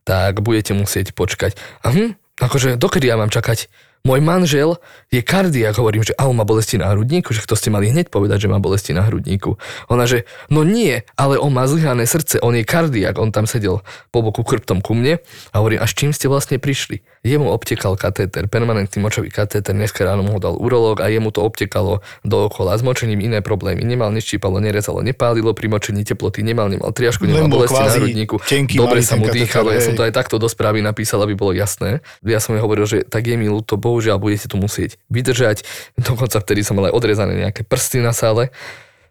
[0.08, 1.60] tak budete musieť počkať.
[1.84, 3.70] A hm, akože dokedy ja mám čakať?
[4.08, 4.80] Môj manžel
[5.12, 8.08] je kardiak, hovorím, že a on má bolesti na hrudníku, že to ste mali hneď
[8.08, 9.60] povedať, že má bolesti na hrudníku.
[9.91, 13.84] Ona, že no nie, ale on má zlyhané srdce, on je kardiak, on tam sedel
[14.15, 15.20] po boku chrbtom ku mne
[15.52, 17.04] a hovorím, až čím ste vlastne prišli?
[17.28, 21.43] Jemu obtekal katéter, permanentný močový katéter, dneska ráno mu ho dal urológ a jemu to
[21.43, 23.84] obtekalo dookola s močením iné problémy.
[23.84, 27.91] Nemal, neštípalo, nerezalo, nepálilo pri močení teploty, nemal, nemal triažku, Len nemal bol bolesti na
[27.91, 28.36] hrudníku.
[28.80, 32.00] Dobre sa mu dýchalo, ja som to aj takto do správy napísal, aby bolo jasné.
[32.24, 35.66] Ja som jej hovoril, že tak je mi ľúto, bohužiaľ budete tu musieť vydržať.
[35.98, 38.54] Dokonca vtedy som mal aj odrezané nejaké prsty na sále.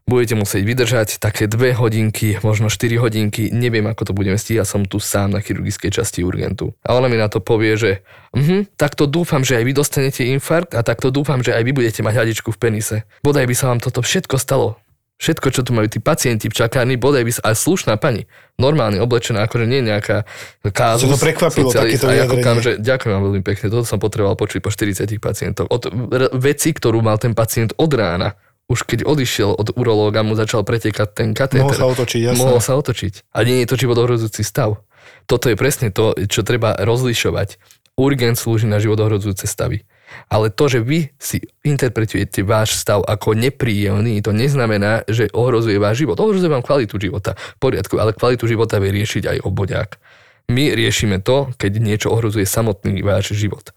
[0.06, 4.86] Budete musieť vydržať také dve hodinky, možno 4 hodinky, neviem ako to budeme stíhať, som
[4.86, 6.78] tu sám na chirurgickej časti urgentu.
[6.86, 10.78] A ona mi na to povie, že mhm, takto dúfam, že aj vy dostanete infarkt
[10.78, 12.96] a takto dúfam, že aj vy budete mať hadičku v penise.
[13.26, 14.78] Bodaj by sa vám toto všetko stalo.
[15.16, 18.28] Všetko, čo tu majú tí pacienti v čakárni, bodaj by sa, aj slušná pani,
[18.60, 20.28] normálne oblečená, akože nie nejaká
[20.68, 21.08] kázus.
[21.08, 22.04] Čo to prekvapilo, socialist.
[22.04, 22.60] takéto A ja vyjadrenie.
[22.60, 25.72] že ďakujem vám veľmi pekne, toto som potreboval počuť po 40 pacientoch.
[25.72, 25.88] Od
[26.36, 28.36] veci, ktorú mal ten pacient od rána,
[28.68, 31.64] už keď odišiel od urológa, mu začal pretekať ten katéter.
[31.64, 32.36] Mohol sa otočiť, jasné.
[32.36, 33.14] Mohol sa otočiť.
[33.32, 34.84] A nie je to životohrozujúci stav.
[35.24, 37.56] Toto je presne to, čo treba rozlišovať.
[37.96, 39.86] Urgent slúži na životohrozujúce stavy.
[40.26, 46.04] Ale to, že vy si interpretujete váš stav ako nepríjemný, to neznamená, že ohrozuje váš
[46.04, 46.18] život.
[46.18, 47.34] Ohrozuje vám kvalitu života.
[47.36, 50.00] V poriadku, ale kvalitu života vie riešiť aj obodiak.
[50.46, 53.74] My riešime to, keď niečo ohrozuje samotný váš život.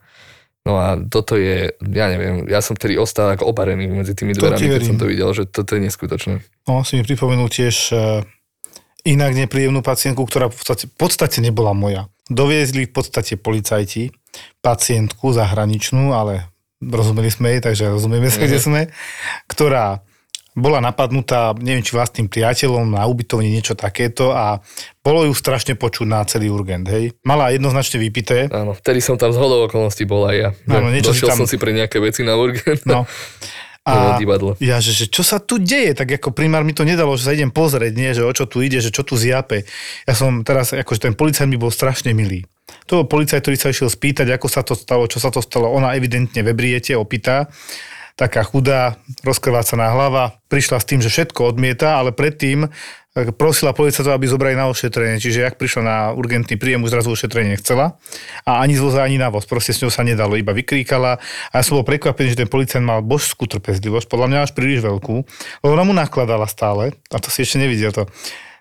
[0.68, 4.70] No a toto je, ja neviem, ja som vtedy ostal ako oparený medzi tými dverami,
[4.70, 6.46] keď som to videl, že toto je neskutočné.
[6.68, 8.22] No, si mi pripomenul tiež eh,
[9.08, 12.12] inak nepríjemnú pacientku, ktorá v podstate, v podstate nebola moja.
[12.30, 14.14] Doviezli v podstate policajti
[14.62, 16.48] pacientku zahraničnú, ale
[16.80, 18.82] rozumeli sme jej, takže rozumieme sa, kde sme,
[19.50, 20.00] ktorá
[20.54, 24.60] bola napadnutá, neviem, či vlastným priateľom na ubytovni, niečo takéto a
[25.00, 27.16] bolo ju strašne počuť na celý urgent, hej.
[27.24, 30.50] Mala jednoznačne vypité, Áno, vtedy som tam z hodou okolností bol aj ja.
[30.68, 32.84] Áno, niečo si Došiel tam- som si pre nejaké veci na urgent.
[32.84, 33.06] no.
[33.88, 34.52] Bolo divadlo.
[34.62, 37.34] ja, že, že čo sa tu deje, tak ako primár mi to nedalo, že sa
[37.34, 39.66] idem pozrieť, nie, že o čo tu ide, že čo tu zjape.
[40.06, 42.46] Ja som teraz, akože ten policajt mi bol strašne milý.
[42.86, 45.74] To bol policajt, ktorý sa išiel spýtať, ako sa to stalo, čo sa to stalo.
[45.74, 47.50] Ona evidentne vebriete, opýta,
[48.20, 52.68] taká chudá, rozkrvácaná hlava, prišla s tým, že všetko odmieta, ale predtým
[53.14, 55.18] prosila policajtov, aby zobrali na ošetrenie.
[55.18, 57.98] Čiže jak prišla na urgentný príjem, už zrazu ošetrenie nechcela
[58.46, 59.50] a ani z voza, ani na voz.
[59.50, 61.18] Proste s ňou sa nedalo, iba vykríkala.
[61.50, 64.86] A ja som bol prekvapený, že ten policajt mal božskú trpezlivosť, podľa mňa až príliš
[64.86, 65.16] veľkú,
[65.66, 68.06] lebo ona mu nakladala stále, a to si ešte nevidel to.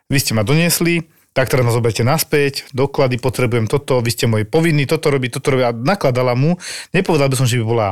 [0.08, 1.04] Vy ste ma doniesli,
[1.36, 5.54] tak teraz ma zoberte naspäť, doklady potrebujem toto, vy ste môj povinný, toto robiť, toto
[5.54, 5.64] robiť.
[5.68, 6.56] A nakladala mu,
[6.96, 7.88] nepovedal by som, že by bola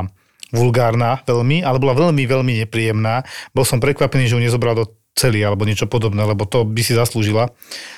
[0.51, 3.23] vulgárna veľmi, ale bola veľmi, veľmi nepríjemná.
[3.53, 6.93] Bol som prekvapený, že ju nezobral do celý alebo niečo podobné, lebo to by si
[6.93, 7.49] zaslúžila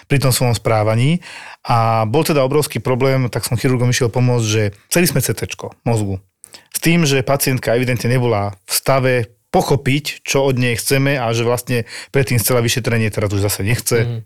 [0.07, 1.19] pri tom svojom správaní.
[1.67, 5.43] A bol teda obrovský problém, tak som chirurgom išiel pomôcť, že chceli sme CT
[5.83, 6.23] mozgu.
[6.71, 9.13] S tým, že pacientka evidentne nebola v stave
[9.51, 11.83] pochopiť, čo od nej chceme a že vlastne
[12.15, 14.19] predtým chcela vyšetrenie, teraz už zase nechce, mm.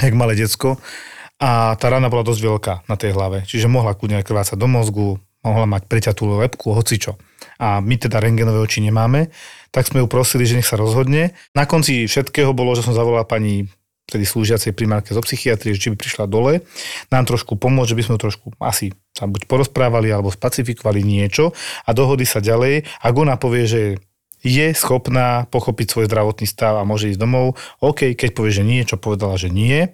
[0.00, 0.80] jak malé decko.
[1.40, 5.08] A tá rana bola dosť veľká na tej hlave, čiže mohla kľudne krvácať do mozgu,
[5.40, 7.16] mohla mať preťatú lepku, hocičo.
[7.56, 9.32] A my teda rengenové oči nemáme,
[9.70, 11.34] tak sme ju prosili, že nech sa rozhodne.
[11.54, 13.70] Na konci všetkého bolo, že som zavolal pani
[14.10, 16.66] vtedy slúžiacej primárke zo psychiatrie, či by prišla dole,
[17.14, 21.54] nám trošku pomôcť, že by sme trošku asi sa buď porozprávali alebo spacifikovali niečo
[21.86, 22.90] a dohody sa ďalej.
[23.06, 23.82] Ak ona povie, že
[24.40, 27.60] je schopná pochopiť svoj zdravotný stav a môže ísť domov.
[27.84, 29.92] OK, keď povie, že nie, čo povedala, že nie,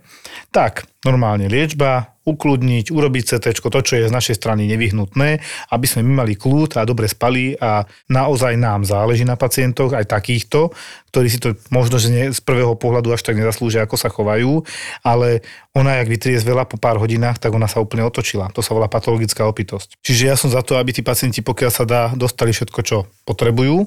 [0.55, 5.39] tak normálne liečba, ukludniť, urobiť CT, to, čo je z našej strany nevyhnutné,
[5.71, 10.11] aby sme my mali kľud a dobre spali a naozaj nám záleží na pacientoch, aj
[10.11, 10.75] takýchto,
[11.15, 14.67] ktorí si to možno, že nie, z prvého pohľadu až tak nezaslúžia, ako sa chovajú,
[15.07, 18.51] ale ona, jak vytriezvela po pár hodinách, tak ona sa úplne otočila.
[18.59, 20.03] To sa volá patologická opitosť.
[20.03, 23.87] Čiže ja som za to, aby tí pacienti, pokiaľ sa dá, dostali všetko, čo potrebujú.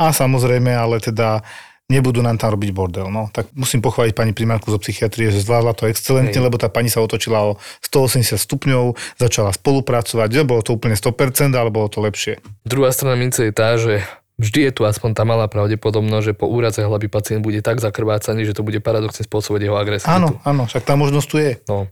[0.00, 1.44] A samozrejme, ale teda
[1.86, 3.06] nebudú nám tam robiť bordel.
[3.10, 6.46] No, tak musím pochváliť pani primárku zo psychiatrie, že zvládla to excelentne, Hej.
[6.46, 11.70] lebo tá pani sa otočila o 180 stupňov, začala spolupracovať, bolo to úplne 100%, ale
[11.70, 12.42] bolo to lepšie.
[12.66, 14.02] Druhá strana mince je tá, že
[14.36, 18.44] vždy je tu aspoň tá malá pravdepodobnosť, že po úraze hlavy pacient bude tak zakrvácaný,
[18.44, 20.12] že to bude paradoxne spôsobiť jeho agresivitu.
[20.12, 21.52] Áno, áno, však tá možnosť tu je.
[21.70, 21.86] No.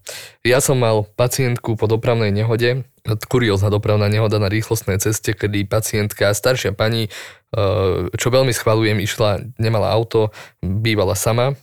[0.45, 6.33] Ja som mal pacientku po dopravnej nehode, kuriózna dopravná nehoda na rýchlostnej ceste, kedy pacientka,
[6.33, 10.33] staršia pani, eh, čo veľmi schvalujem, išla, nemala auto,
[10.65, 11.55] bývala sama,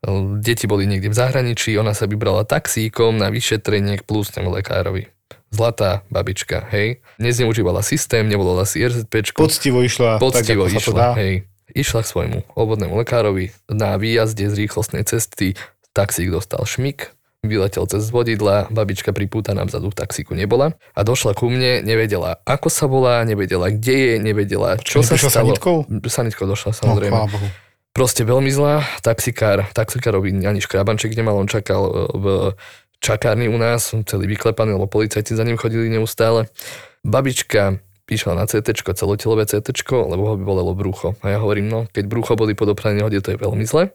[0.00, 5.12] Eh, deti boli niekde v zahraničí, ona sa vybrala taxíkom na vyšetrenie k plúcnemu lekárovi.
[5.52, 7.04] Zlatá babička, hej.
[7.20, 9.34] Nezneužívala systém, nevolala si RZP.
[9.36, 11.44] Poctivo išla, Poctivo tak, išla, hej.
[11.76, 15.58] Išla k svojmu obvodnému lekárovi na výjazde z rýchlostnej cesty,
[15.92, 21.48] taxík dostal šmik, vyletel cez vodidla, babička pripútaná vzadu v taxíku nebola a došla ku
[21.48, 25.48] mne, nevedela ako sa volá, nevedela kde je, nevedela čo sa neprišla stalo.
[25.48, 25.76] sanitkou?
[26.04, 27.16] Sanitkou došla No, samozrejme.
[27.16, 27.48] Bohu.
[27.90, 32.26] Proste veľmi zlá, taxikár, taxikárovi ani škrabanček nemal, on čakal e, v
[33.02, 36.46] čakárni u nás, celý vyklepaný, lebo policajti za ním chodili neustále.
[37.02, 41.16] Babička išla na CT, celotelové CT, lebo ho by bolelo brucho.
[41.22, 43.94] A ja hovorím, no, keď brucho boli po dopravnej nehode, to je veľmi zle.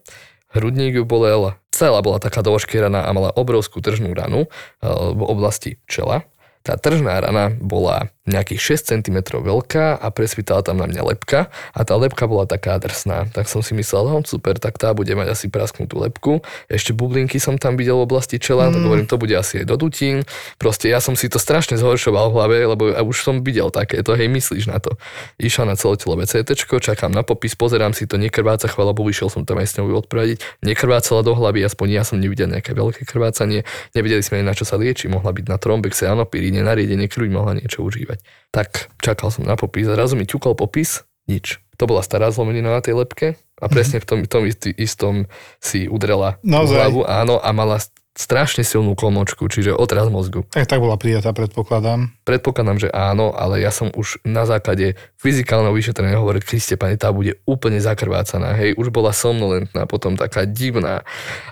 [0.55, 4.49] Hrudník ju bolel, celá bola taká doškieraná a mala obrovskú tržnú ranu e,
[4.87, 6.23] v oblasti čela.
[6.65, 11.79] Tá tržná rana bola nejakých 6 cm veľká a presvítala tam na mňa lepka a
[11.85, 13.29] tá lepka bola taká drsná.
[13.29, 16.41] Tak som si myslel, no super, tak tá bude mať asi prasknutú lepku.
[16.65, 18.71] Ešte bublinky som tam videl v oblasti čela, mm.
[18.73, 20.25] tak hovorím, to bude asi aj do dutín.
[20.57, 24.17] Proste ja som si to strašne zhoršoval v hlave, lebo ja už som videl takéto,
[24.17, 24.97] hej, myslíš na to.
[25.37, 29.45] Išla na celotelové CT, čakám na popis, pozerám si to, nekrváca, chvala Bohu, išiel som
[29.45, 30.41] tam aj s ňou odprevadiť.
[30.65, 33.69] Nekrvácala do hlavy, aspoň ja som nevidel nejaké veľké krvácanie.
[33.93, 37.83] Nevedeli sme na čo sa lieči, mohla byť na trombexe, anopiríne, nariadenie krvi, mohla niečo
[37.83, 38.21] užívať.
[38.51, 41.59] Tak čakal som na popis, zrazu mi ťukol popis, nič.
[41.75, 44.43] To bola stará zlomenina na tej lepke a presne v tom, tom
[44.79, 45.27] istom
[45.59, 46.77] si udrela Naozaj?
[46.77, 47.81] hlavu, áno, a mala
[48.15, 50.47] strašne silnú klomočku, čiže otraz mozgu.
[50.47, 52.15] Tak, tak bola prijatá, predpokladám.
[52.23, 57.11] Predpokladám, že áno, ale ja som už na základe fyzikálneho vyšetrenia hovoril, Kriste, pani, tá
[57.11, 61.03] bude úplne zakrvácaná, hej, už bola somnolentná, potom taká divná.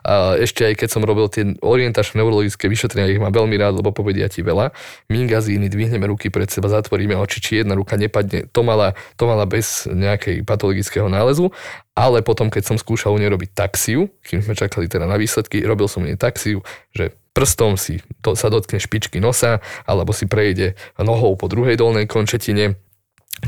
[0.07, 3.91] A ešte aj keď som robil tie orientačné neurologické vyšetrenia, ich mám veľmi rád, lebo
[3.91, 4.71] povedia ti veľa.
[5.11, 8.47] Mingazíny, dvihneme ruky pred seba, zatvoríme oči, či jedna ruka nepadne.
[8.55, 11.51] To mala, to mala bez nejakej patologického nálezu,
[11.93, 15.61] ale potom, keď som skúšal u nej robiť taxiu, kým sme čakali teda na výsledky,
[15.61, 16.17] robil som u nej
[16.53, 16.59] taxiu,
[16.93, 22.05] že prstom si to, sa dotkne špičky nosa, alebo si prejde nohou po druhej dolnej
[22.05, 22.77] končetine,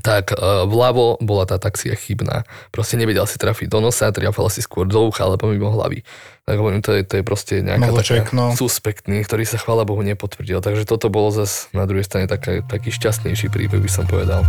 [0.02, 2.44] tak e, vľavo bola tá taxia chybná.
[2.74, 6.02] Proste nevedel si trafiť do nosa, triafala si skôr do ucha, alebo mimo hlavy.
[6.50, 8.46] Tak hovorím, to je, to je proste nejaká Mozeček, taká no.
[8.58, 10.66] suspektný, ktorý sa chvála Bohu nepotvrdil.
[10.66, 14.42] Takže toto bolo zase na druhej strane taká, taký šťastnejší príbeh, by som povedal.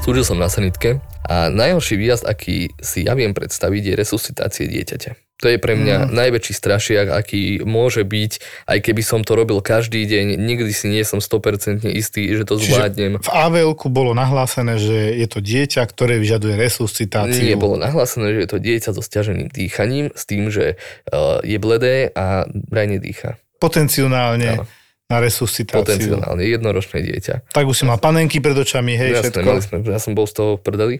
[0.00, 5.25] Slúžil som na sanitke a najhorší výjazd, aký si ja viem predstaviť, je resuscitácie dieťaťa.
[5.44, 6.16] To je pre mňa mm.
[6.16, 8.32] najväčší strašiak, aký môže byť,
[8.72, 12.56] aj keby som to robil každý deň, nikdy si nie som 100% istý, že to
[12.56, 13.20] zvládnem.
[13.20, 17.52] v avl bolo nahlásené, že je to dieťa, ktoré vyžaduje resuscitáciu.
[17.52, 20.80] Nie, bolo nahlásené, že je to dieťa so stiaženým dýchaním, s tým, že
[21.12, 23.36] uh, je bledé a vraj nedýcha.
[23.60, 24.64] Potenciálne Áno.
[25.12, 25.84] na resuscitáciu.
[25.84, 27.52] Potenciálne jednoročné dieťa.
[27.52, 29.50] Tak už si mal panenky pred očami, hej, Jasné, všetko.
[29.60, 30.96] sme, ja som bol z toho v prdeli,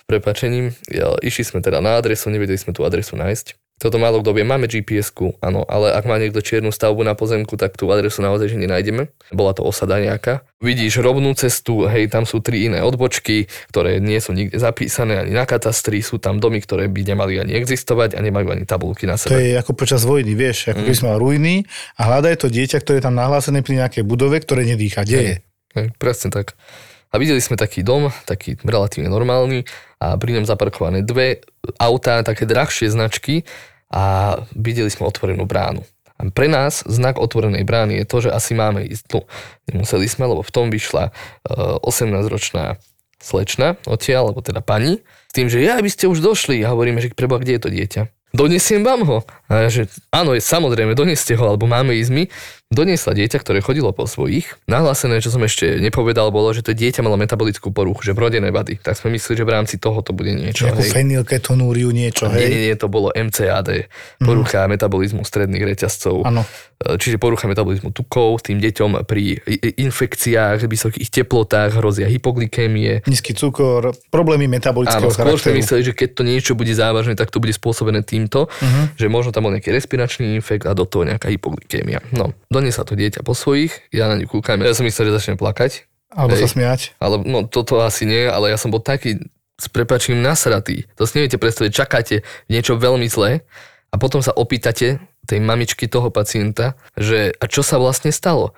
[0.00, 0.72] s prepačením.
[0.88, 3.65] Ja, išli sme teda na adresu, nevedeli sme tú adresu nájsť.
[3.76, 7.60] Toto málo kto vie, máme GPS-ku, áno, ale ak má niekto čiernu stavbu na pozemku,
[7.60, 9.12] tak tú adresu naozaj že nenájdeme.
[9.28, 10.48] Bola to osada nejaká.
[10.64, 15.36] Vidíš rovnú cestu, hej, tam sú tri iné odbočky, ktoré nie sú nikde zapísané ani
[15.36, 19.20] na katastri, sú tam domy, ktoré by nemali ani existovať a nemajú ani tabulky na
[19.20, 19.44] To sebe.
[19.44, 20.96] je ako počas vojny, vieš, ako Mm.
[20.96, 21.54] si mal ruiny
[22.00, 25.04] a hľadaj to dieťa, ktoré je tam nahlásené pri nejakej budove, ktoré nedýcha.
[25.04, 25.36] Kde je?
[25.76, 26.56] Hej, presne tak.
[27.10, 29.64] A videli sme taký dom, taký relatívne normálny
[30.02, 31.40] a pri ňom zaparkované dve
[31.78, 33.46] autá, také drahšie značky
[33.88, 35.86] a videli sme otvorenú bránu.
[36.16, 39.04] A pre nás znak otvorenej brány je to, že asi máme ísť.
[39.12, 39.28] No,
[39.68, 42.80] nemuseli sme, lebo v tom vyšla uh, 18-ročná
[43.20, 46.64] slečna odtiaľ, alebo teda pani, s tým, že ja by ste už došli.
[46.64, 48.02] A hovoríme, že preba, kde je to dieťa?
[48.36, 49.18] Donesiem vám ho.
[49.48, 52.24] A že áno, je samozrejme, doneste ho, alebo máme ísť my.
[52.66, 54.50] Doniesla dieťa, ktoré chodilo po svojich.
[54.66, 58.82] Nahlásené, čo som ešte nepovedal, bolo, že to dieťa malo metabolickú poruchu, že vrodené vady.
[58.82, 60.66] Tak sme mysleli, že v rámci toho to bude niečo.
[60.66, 60.90] Nejakú hej.
[60.90, 62.62] fenylketonúriu, niečo, Nie, nie, hej?
[62.66, 63.86] nie, to bolo MCAD,
[64.18, 66.26] porucha metabolizmu stredných reťazcov.
[66.26, 66.42] Áno.
[66.82, 69.38] E, Čiže porucha metabolizmu tukov, tým deťom pri
[69.78, 73.06] infekciách, vysokých teplotách hrozia hypoglykémie.
[73.06, 77.30] Nízky cukor, problémy Áno, metabolického skôr sme mysleli, že keď to niečo bude závažné, tak
[77.30, 78.98] to bude spôsobené týmto, Mhm.
[78.98, 82.02] že možno tam bol nejaký respiračný infekt a do toho nejaká hypoglykémia.
[82.10, 85.36] No, doniesla to dieťa po svojich, ja na ňu kúkam, ja som myslel, že začne
[85.36, 85.84] plakať,
[86.16, 86.48] Alebo Hej.
[86.48, 86.80] sa smiať.
[86.96, 89.20] ale no toto asi nie, ale ja som bol taký
[89.56, 90.84] s prepačím nasratý.
[91.00, 92.16] To si neviete predstaviť, čakáte
[92.52, 93.44] niečo veľmi zlé
[93.88, 98.52] a potom sa opýtate tej mamičky toho pacienta, že a čo sa vlastne stalo?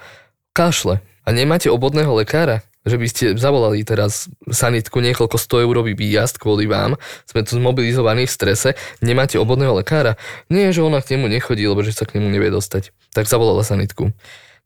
[0.54, 1.00] Kašle.
[1.22, 2.66] A nemáte obodného lekára?
[2.86, 6.94] Že by ste zavolali teraz sanitku niekoľko 100 eurový výjazd kvôli vám,
[7.26, 8.68] sme tu zmobilizovaní v strese,
[9.02, 10.14] nemáte obodného lekára?
[10.52, 12.94] Nie, že ona k nemu nechodí, lebo že sa k nemu nevie dostať.
[13.16, 14.14] Tak zavolala sanitku.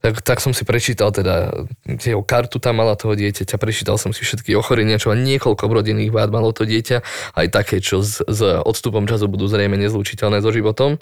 [0.03, 1.55] Tak, tak som si prečítal teda
[1.87, 6.11] jeho kartu tam mala toho dieťaťa, prečítal som si všetky ochorenia, čo má niekoľko vrodených
[6.11, 7.07] vád malo to dieťa,
[7.39, 10.99] aj také, čo s, s odstupom času budú zrejme nezlučiteľné so životom.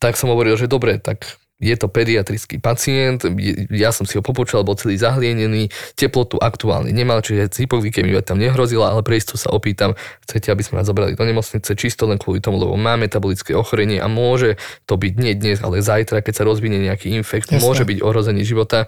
[0.00, 1.28] Tak som hovoril, že dobre, tak
[1.58, 3.26] je to pediatrický pacient,
[3.74, 8.94] ja som si ho popočul, bol celý zahlienený, teplotu aktuálne nemal, čiže hypoglykemia tam nehrozila,
[8.94, 12.62] ale pre sa opýtam, chcete, aby sme vás zobrali do nemocnice, čisto len kvôli tomu,
[12.62, 14.54] lebo má metabolické ochorenie a môže
[14.86, 17.66] to byť nie dnes, ale zajtra, keď sa rozvinie nejaký infekt, Jasne.
[17.66, 18.86] môže byť ohrozenie života.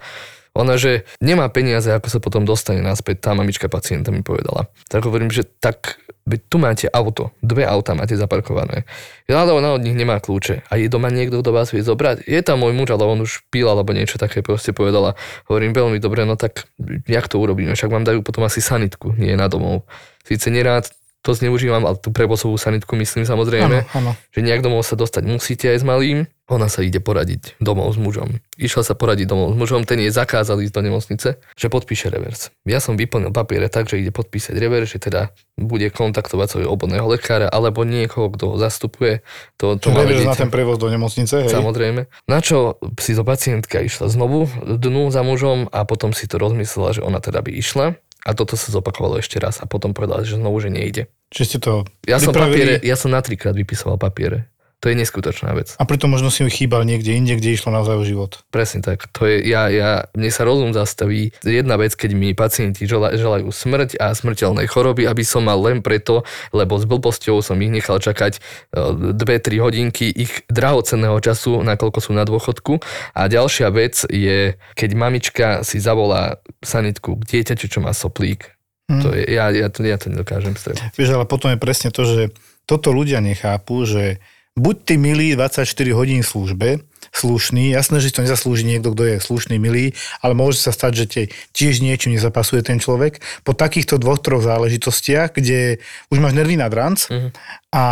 [0.51, 4.67] Ona, že nemá peniaze, ako sa potom dostane naspäť, tá mamička pacienta mi povedala.
[4.91, 8.85] Tak hovorím, že tak Veď tu máte auto, dve auta máte zaparkované.
[9.25, 10.69] Ale ona od nich nemá kľúče.
[10.69, 12.29] A je doma niekto, kto vás vie zobrať?
[12.29, 15.17] Je tam môj muž, ale on už pil alebo niečo také proste povedala.
[15.49, 16.69] Hovorím veľmi dobre, no tak
[17.09, 17.73] jak to urobíme?
[17.73, 19.89] Však vám dajú potom asi sanitku, nie na domov.
[20.21, 24.11] Síce nerád to zneužívam, ale tú prebosovú sanitku myslím samozrejme, ano, ano.
[24.33, 26.25] že nejak domov sa dostať musíte aj s malým.
[26.51, 28.43] Ona sa ide poradiť domov s mužom.
[28.59, 32.51] Išla sa poradiť domov s mužom, ten jej zakázal ísť do nemocnice, že podpíše revers.
[32.67, 37.07] Ja som vyplnil papiere tak, že ide podpísať revers, že teda bude kontaktovať svojho obodného
[37.07, 39.23] lekára alebo niekoho, kto ho zastupuje.
[39.63, 41.53] To, to revers na ten prevoz do nemocnice, hej?
[41.55, 42.11] Samozrejme.
[42.27, 46.97] Na čo si to pacientka išla znovu dnu za mužom a potom si to rozmyslela,
[46.97, 50.37] že ona teda by išla a toto sa zopakovalo ešte raz a potom povedala, že
[50.37, 51.03] znovu, že nejde.
[51.33, 51.73] Čiže ste to
[52.05, 54.51] ja som, papiere, ja som na trikrát vypisoval papiere.
[54.81, 55.77] To je neskutočná vec.
[55.77, 58.41] A preto možno si chýbal niekde inde, kde išlo naozaj o život.
[58.49, 59.05] Presne tak.
[59.13, 61.37] To je, ja, ja, mne sa rozum zastaví.
[61.45, 65.85] Jedna vec, keď mi pacienti žela, želajú smrť a smrteľné choroby, aby som mal len
[65.85, 68.41] preto, lebo s blbosťou som ich nechal čakať
[68.73, 72.81] 2-3 e, hodinky ich drahocenného času, nakoľko sú na dôchodku.
[73.13, 78.49] A ďalšia vec je, keď mamička si zavolá sanitku k dieťaťu, čo má soplík.
[78.89, 79.05] Hmm.
[79.05, 80.97] To je, ja, ja, to, ja to nedokážem stretnúť.
[80.97, 82.33] Vieš, ale potom je presne to, že
[82.65, 84.17] toto ľudia nechápu, že
[84.57, 89.59] buď ty milý 24 hodín službe, slušný, jasné, že to nezaslúži niekto, kto je slušný,
[89.59, 89.91] milý,
[90.23, 93.19] ale môže sa stať, že tie tiež niečo nezapasuje ten človek.
[93.43, 97.35] Po takýchto dvoch, troch záležitostiach, kde už máš nervy na dranc uh-huh.
[97.75, 97.83] a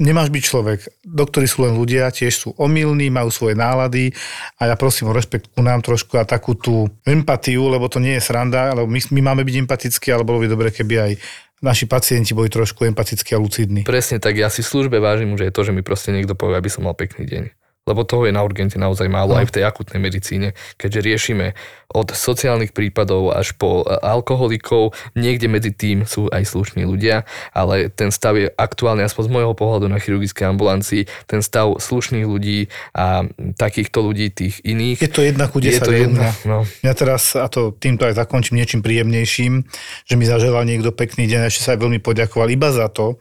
[0.00, 0.78] nemáš byť človek.
[1.04, 4.16] Doktori sú len ľudia, tiež sú omylní, majú svoje nálady
[4.56, 8.16] a ja prosím o rešpekt ku nám trošku a takú tú empatiu, lebo to nie
[8.16, 11.12] je sranda, lebo my, my máme byť empatickí, ale bolo by dobre, keby aj
[11.60, 13.84] naši pacienti boli trošku empatickí a lucidní.
[13.84, 16.72] Presne tak, ja si službe vážim že je to, že mi proste niekto povie, aby
[16.72, 17.59] som mal pekný deň
[17.90, 19.42] lebo toho je na urgente naozaj málo no.
[19.42, 21.46] aj v tej akutnej medicíne, keďže riešime
[21.90, 27.90] od sociálnych prípadov až po e, alkoholikov, niekde medzi tým sú aj slušní ľudia, ale
[27.90, 32.70] ten stav je aktuálne, aspoň z môjho pohľadu na chirurgickej ambulancii, ten stav slušných ľudí
[32.94, 33.26] a
[33.58, 35.02] takýchto ľudí, tých iných.
[35.02, 36.62] Je to jedna ku 10 je to jedna, no.
[36.86, 39.66] Ja teraz, a to týmto aj zakončím niečím príjemnejším,
[40.06, 43.18] že mi zaželal niekto pekný deň a ešte sa aj veľmi poďakoval iba za to,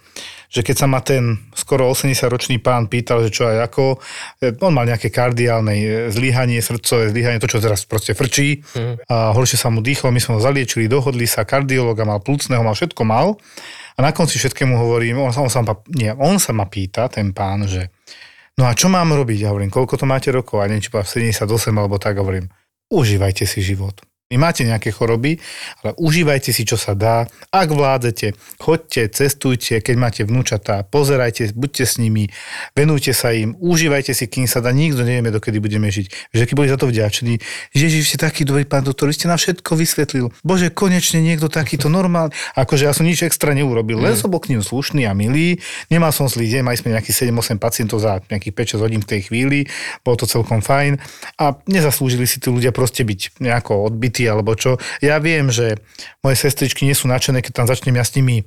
[0.49, 4.01] že keď sa ma ten skoro 80-ročný pán pýtal, že čo aj ako,
[4.41, 9.05] e, on mal nejaké kardiálne e, zlyhanie, srdcové zlyhanie, to, čo teraz proste frčí mm.
[9.05, 12.73] a horšie sa mu dýchlo, my sme ho zaliečili, dohodli sa, kardiológa mal plúcneho, mal
[12.73, 13.37] všetko mal
[13.93, 17.29] a na konci všetkému hovorím, on, on, sa, ma, nie, on sa ma pýta, ten
[17.29, 17.93] pán, že
[18.57, 19.45] no a čo mám robiť?
[19.45, 20.65] Ja hovorím, koľko to máte rokov?
[20.65, 21.45] A neviem, či 78
[21.77, 22.49] alebo tak, hovorím,
[22.89, 24.01] užívajte si život.
[24.29, 25.41] Vy máte nejaké choroby,
[25.81, 27.25] ale užívajte si, čo sa dá.
[27.49, 32.29] Ak vládzete, choďte, cestujte, keď máte vnúčatá, pozerajte, buďte s nimi,
[32.77, 34.69] venujte sa im, užívajte si, kým sa dá.
[34.69, 36.29] Nikto nevieme, dokedy budeme žiť.
[36.29, 37.41] Že keď boli za to vďační,
[37.73, 40.29] Ježiš, ste taký dobrý pán doktor, ste nám všetko vysvetlil.
[40.45, 42.29] Bože, konečne niekto takýto normálny.
[42.53, 44.21] Akože ja som nič extra neurobil, len mm.
[44.21, 45.57] som bol k ním slušný a milý.
[45.89, 49.21] Nemal som zlý deň, mali sme nejakých 7-8 pacientov za nejakých 5-6 hodín v tej
[49.25, 49.65] chvíli.
[50.05, 51.01] Bolo to celkom fajn.
[51.41, 54.75] A nezaslúžili si tí ľudia proste byť nejako odbytí deti alebo čo.
[54.99, 55.79] Ja viem, že
[56.19, 58.43] moje sestričky nie sú nadšené, keď tam začnem ja s nimi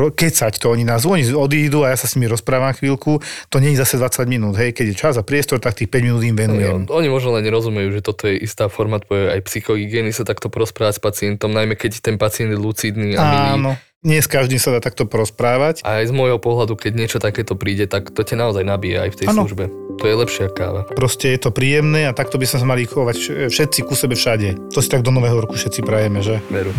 [0.00, 3.20] kecať to, oni nás oni odídu a ja sa s nimi rozprávam chvíľku,
[3.52, 6.06] to nie je zase 20 minút, hej, keď je čas a priestor, tak tých 5
[6.06, 6.88] minút im venujem.
[6.88, 10.48] No, oni možno len nerozumejú, že toto je istá forma tvoje aj psychohygieny sa takto
[10.48, 13.50] porozprávať s pacientom, najmä keď ten pacient je lucidný a milý.
[13.60, 13.70] Áno.
[14.00, 15.84] Nie s každým sa dá takto porozprávať.
[15.84, 19.10] A aj z môjho pohľadu, keď niečo takéto príde, tak to ťa naozaj nabije aj
[19.12, 19.44] v tej ano.
[19.44, 19.68] službe.
[20.00, 20.88] To je lepšia káva.
[20.88, 23.16] Proste je to príjemné a takto by sme sa mali chovať
[23.52, 24.72] všetci ku sebe všade.
[24.72, 26.40] To si tak do nového roku všetci prajeme, že?
[26.48, 26.72] Veru.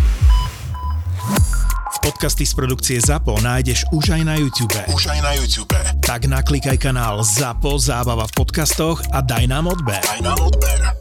[2.01, 4.74] Podcasty z produkcie ZAPO nájdeš už aj na YouTube.
[4.89, 5.78] Už aj na YouTube.
[6.01, 10.01] Tak naklikaj kanál ZAPO Zábava v podcastoch a daj nám odber.
[10.01, 11.01] Daj nám odber.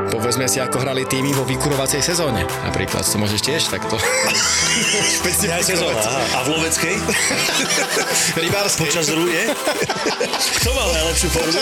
[0.11, 2.43] Povedzme si, ako hrali týmy vo vykurovacej sezóne.
[2.67, 3.95] Napríklad, to môžeš tiež takto.
[5.41, 5.99] Ja sezóna.
[5.99, 6.21] aha.
[6.35, 6.95] A v loveckej?
[8.43, 8.87] Rybárskej.
[8.87, 9.51] Počas rúje?
[10.61, 11.61] Kto mal najlepšiu formu?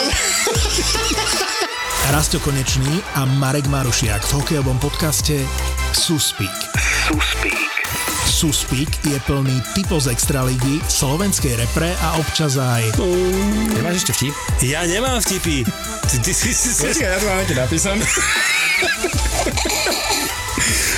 [2.09, 5.41] Rasto Konečný a Marek Marušiak v hokejovom podcaste
[5.93, 6.53] Suspík.
[7.09, 7.78] Suspík.
[8.25, 12.99] Suspík je plný typo z extraligy, slovenskej repre a občas aj
[13.71, 14.33] Nemáš ešte vtip?
[14.65, 15.63] Ja nemám vtipy.
[16.09, 17.03] Ty, ty, ty, ty, ty.
[17.05, 18.03] ja to mám napísané.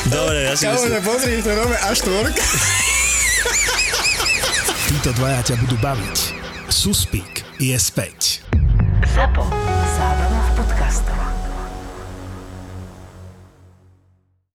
[0.10, 1.04] Dobre, ja si myslím.
[1.06, 2.26] pozri, to nové A4.
[4.90, 6.18] títo dvaja ťa budú baviť.
[6.72, 8.42] Suspík je späť.
[9.14, 9.61] Zapo.